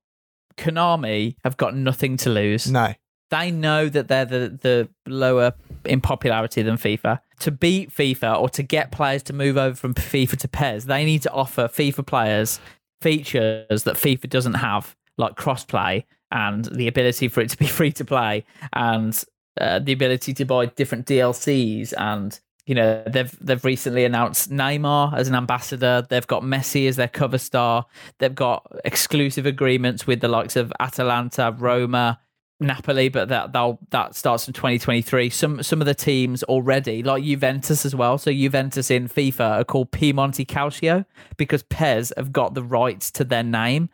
[0.56, 2.70] Konami have got nothing to lose.
[2.70, 2.94] No,
[3.30, 5.52] They know that they're the the lower
[5.84, 7.20] in popularity than FIFA.
[7.40, 11.04] To beat FIFA or to get players to move over from FIFA to PES, they
[11.04, 12.60] need to offer FIFA players
[13.00, 17.92] features that FIFA doesn't have, like crossplay and the ability for it to be free
[17.92, 19.24] to play and
[19.60, 25.14] uh, the ability to buy different DLCs and you know they've they've recently announced Neymar
[25.16, 26.06] as an ambassador.
[26.08, 27.86] They've got Messi as their cover star.
[28.18, 32.20] They've got exclusive agreements with the likes of Atalanta, Roma,
[32.60, 33.52] Napoli, but that
[33.90, 35.28] that starts in 2023.
[35.30, 38.16] Some some of the teams already, like Juventus as well.
[38.16, 41.04] So Juventus in FIFA are called Piemonte Calcio
[41.36, 43.90] because PES have got the rights to their name,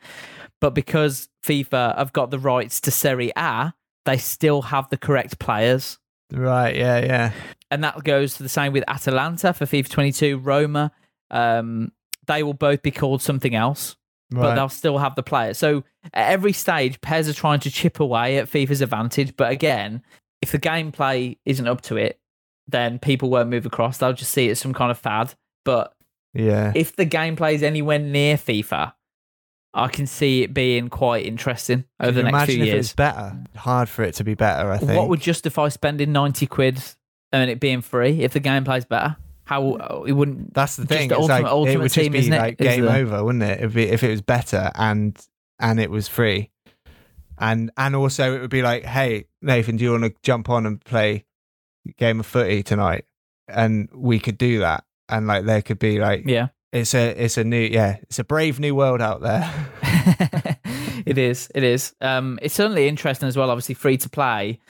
[0.61, 3.73] but because FIFA have got the rights to Serie A,
[4.05, 5.99] they still have the correct players.
[6.33, 6.77] Right?
[6.77, 7.33] Yeah, yeah.
[7.71, 10.93] And that goes to the same with Atalanta for FIFA 22, Roma.
[11.31, 11.93] Um,
[12.27, 13.97] they will both be called something else
[14.31, 15.59] but they'll still have the players.
[15.59, 19.37] So at every stage, PES are trying to chip away at FIFA's advantage.
[19.37, 20.03] But again,
[20.43, 22.21] if the gameplay isn't up to it,
[22.67, 23.99] then people won't move across.
[23.99, 25.35] They'll just see it as some kind of fad.
[25.65, 25.95] But
[26.35, 26.73] yeah.
[26.75, 28.93] if the gameplay is anywhere near FIFA,
[29.79, 32.73] I can see it being quite interesting over Can the next imagine few if it
[32.73, 32.85] years.
[32.89, 33.39] was better?
[33.57, 34.93] Hard for it to be better, I think.
[34.99, 36.83] What would justify spending 90 quid
[37.33, 39.17] and it being free if the gameplay's better?
[39.45, 40.53] How it wouldn't.
[40.53, 41.09] That's the just thing.
[41.09, 42.39] the it's ultimate- like, ultimate it would just team, be isn't it?
[42.39, 43.61] like game over, wouldn't it?
[43.63, 45.19] If it, if it was better and
[45.59, 46.51] and it was free,
[47.39, 50.67] and and also it would be like, hey Nathan, do you want to jump on
[50.67, 51.25] and play
[51.97, 53.05] game of footy tonight?
[53.49, 56.49] And we could do that, and like there could be like, Yeah.
[56.73, 59.71] It's a it's a new yeah, it's a brave new world out there.
[61.07, 61.51] it is.
[61.55, 61.95] It is.
[62.01, 63.51] Um, it's certainly interesting as well.
[63.51, 64.61] Obviously, free to play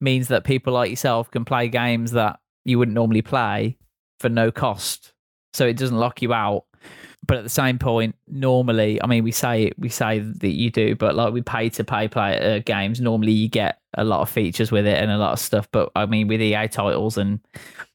[0.00, 3.76] means that people like yourself can play games that you wouldn't normally play
[4.20, 5.12] for no cost.
[5.52, 6.64] So it doesn't lock you out.
[7.24, 10.96] But at the same point, normally, I mean, we say we say that you do,
[10.96, 13.00] but like we pay to pay play uh, games.
[13.00, 15.68] Normally, you get a lot of features with it and a lot of stuff.
[15.70, 17.40] But I mean, with EA titles and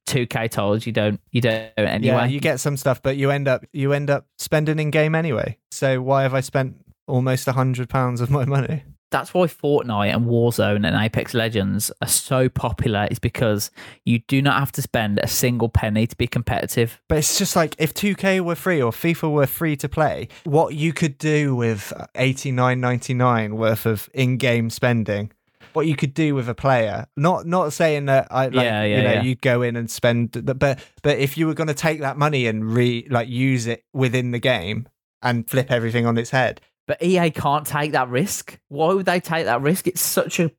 [0.08, 2.16] 2K titles, you don't you don't anyway.
[2.16, 5.16] Yeah, you get some stuff, but you end up you end up spending in game
[5.16, 5.58] anyway.
[5.72, 6.76] So why have I spent
[7.08, 8.84] almost a hundred pounds of my money?
[9.10, 13.72] that's why Fortnite and Warzone and Apex Legends are so popular is because
[14.05, 16.99] you do not have to spend a single penny to be competitive.
[17.08, 20.76] But it's just like if 2K were free or FIFA were free to play, what
[20.76, 25.32] you could do with 89.99 worth of in-game spending,
[25.78, 27.06] what you could do with a player.
[27.16, 29.22] Not not saying that I like Yeah, yeah, you know yeah.
[29.22, 32.48] you'd go in and spend but but if you were going to take that money
[32.48, 34.88] and re like use it within the game
[35.22, 36.60] and flip everything on its head.
[36.88, 38.60] But EA can't take that risk.
[38.70, 39.88] Why would they take that risk?
[39.88, 40.52] It's such a,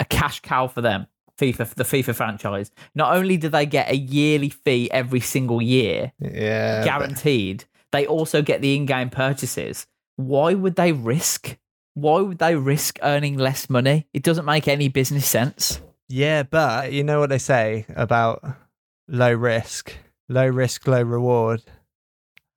[0.00, 1.06] a cash cow for them.
[1.38, 2.70] FIFA, the FIFA franchise.
[2.94, 6.82] Not only do they get a yearly fee every single year, Yeah.
[6.84, 9.86] guaranteed, they also get the in-game purchases.
[10.16, 11.58] Why would they risk?
[11.96, 14.06] Why would they risk earning less money?
[14.12, 15.80] It doesn't make any business sense.
[16.10, 18.44] Yeah, but you know what they say about
[19.08, 19.96] low risk,
[20.28, 21.62] low risk, low reward,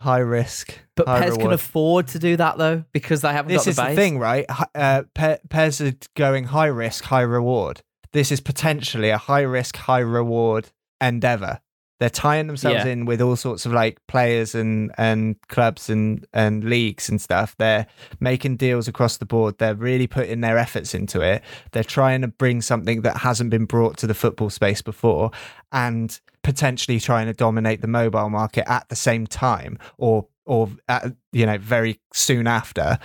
[0.02, 3.60] high risk, But high PES can afford to do that though because they haven't This
[3.60, 4.46] got the is the thing, right?
[4.76, 7.82] Uh, Pe- PES are going high risk, high reward.
[8.12, 10.68] This is potentially a high risk, high reward
[11.00, 11.62] endeavor.
[12.00, 12.92] They're tying themselves Yeah.
[12.92, 17.56] in with all sorts of like players and and clubs and and leagues and stuff.
[17.58, 17.88] They're
[18.20, 19.58] making deals across the board.
[19.58, 21.44] They're really putting their efforts into it.
[21.72, 25.32] They're trying to bring something that hasn't been brought to the football space before
[25.72, 31.14] and potentially trying to dominate the mobile market at the same time or or at,
[31.34, 32.98] you know very soon after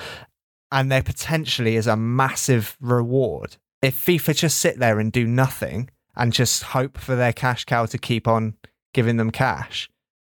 [0.73, 5.91] and there potentially is a massive reward if FIFA just sit there and do nothing
[6.17, 8.55] and just hope for their cash cow to keep on
[8.95, 9.91] giving them cash,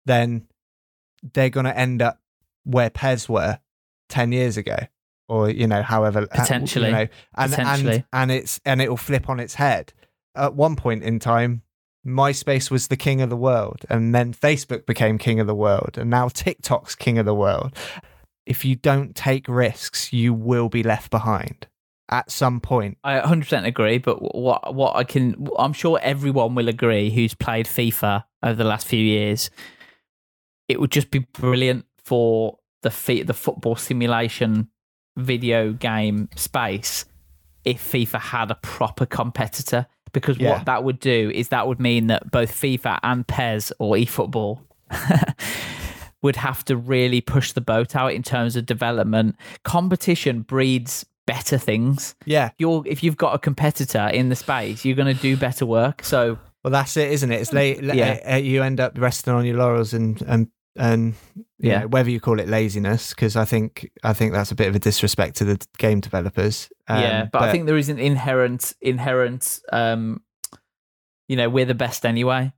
[0.05, 0.45] then
[1.33, 2.19] they're going to end up
[2.63, 3.59] where PES were
[4.09, 4.77] 10 years ago
[5.27, 6.87] or you know however uh, Potentially.
[6.87, 7.93] you know and Potentially.
[7.93, 9.93] and and it's and it will flip on its head
[10.35, 11.61] at one point in time
[12.05, 15.97] MySpace was the king of the world and then Facebook became king of the world
[15.97, 17.75] and now TikTok's king of the world
[18.45, 21.67] if you don't take risks you will be left behind
[22.09, 26.67] at some point I 100% agree, but what what I can I'm sure everyone will
[26.67, 29.49] agree who's played FIFA over the last few years.
[30.67, 34.69] It would just be brilliant for the the football simulation
[35.17, 37.05] video game space
[37.65, 40.51] if FIFA had a proper competitor because Yeah.
[40.53, 44.61] what that would do is that would mean that both FIFA and PES or eFootball
[46.21, 49.35] would have to really push the boat out in terms of development.
[49.63, 54.95] Competition breeds better things yeah you're if you've got a competitor in the space, you're
[55.01, 56.03] going to do better work.
[56.03, 57.39] So Well, that's it, isn't it?
[57.41, 57.83] It's late.
[57.83, 58.19] Yeah.
[58.33, 61.13] uh, you end up resting on your laurels and and and
[61.59, 61.79] Yeah.
[61.81, 63.69] know, whether you call it laziness, because I think
[64.03, 66.69] I think that's a bit of a disrespect to the game developers.
[66.87, 70.21] Um, yeah, but, I think there is an inherent inherent um
[71.27, 72.51] you know, we're the best anyway.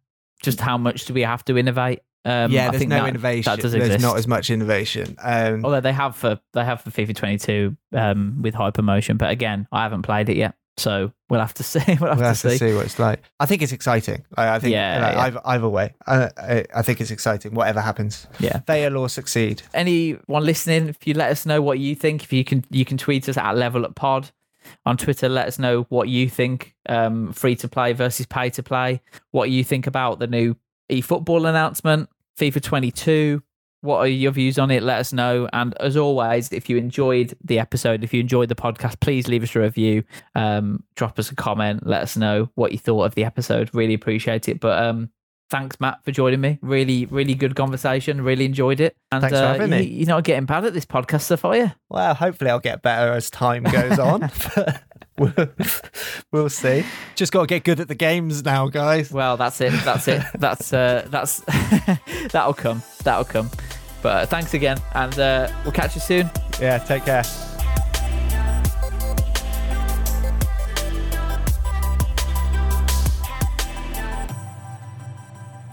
[0.43, 1.99] Just how much do we have to innovate?
[2.23, 3.55] Um yeah, I there's think no that, innovation.
[3.55, 5.15] That there's not as much innovation.
[5.21, 9.67] Um, Although they have for they have for FIFA 22 um with hypermotion, but again,
[9.71, 10.55] I haven't played it yet.
[10.77, 11.79] So we'll have to see.
[11.87, 12.57] We'll have, we'll have to, see.
[12.57, 13.21] to see what it's like.
[13.39, 14.23] I think it's exciting.
[14.37, 15.21] I, I think Yeah, yeah.
[15.21, 17.53] Either, either way, I, I, I think it's exciting.
[17.53, 18.59] Whatever happens, Yeah.
[18.61, 19.63] fail or succeed.
[19.73, 22.97] anyone listening, if you let us know what you think, if you can, you can
[22.97, 24.31] tweet us at Level Up Pod
[24.85, 25.27] on Twitter.
[25.27, 26.73] Let us know what you think.
[26.87, 29.01] Um, free to play versus pay to play.
[29.31, 30.55] What you think about the new
[30.91, 33.43] eFootball announcement, FIFA 22.
[33.81, 34.83] What are your views on it?
[34.83, 35.49] Let us know.
[35.53, 39.41] And as always, if you enjoyed the episode, if you enjoyed the podcast, please leave
[39.41, 40.03] us a review.
[40.35, 41.87] Um, drop us a comment.
[41.87, 43.71] Let us know what you thought of the episode.
[43.73, 44.59] Really appreciate it.
[44.59, 45.09] But um,
[45.51, 46.57] thanks, Matt, for joining me.
[46.61, 48.21] Really, really good conversation.
[48.21, 48.97] Really enjoyed it.
[49.11, 49.83] And Thanks for uh, having you, me.
[49.83, 51.71] You're not getting bad at this podcast stuff, are you?
[51.89, 54.31] Well, hopefully I'll get better as time goes on.
[55.19, 55.33] we'll,
[56.31, 56.83] we'll see.
[57.15, 59.11] Just got to get good at the games now, guys.
[59.11, 59.73] Well, that's it.
[59.83, 60.23] That's it.
[60.39, 61.39] That's uh, that's
[62.31, 62.81] that'll come.
[63.03, 63.49] That'll come.
[64.01, 66.31] But uh, thanks again, and uh, we'll catch you soon.
[66.59, 67.50] Yeah, take care.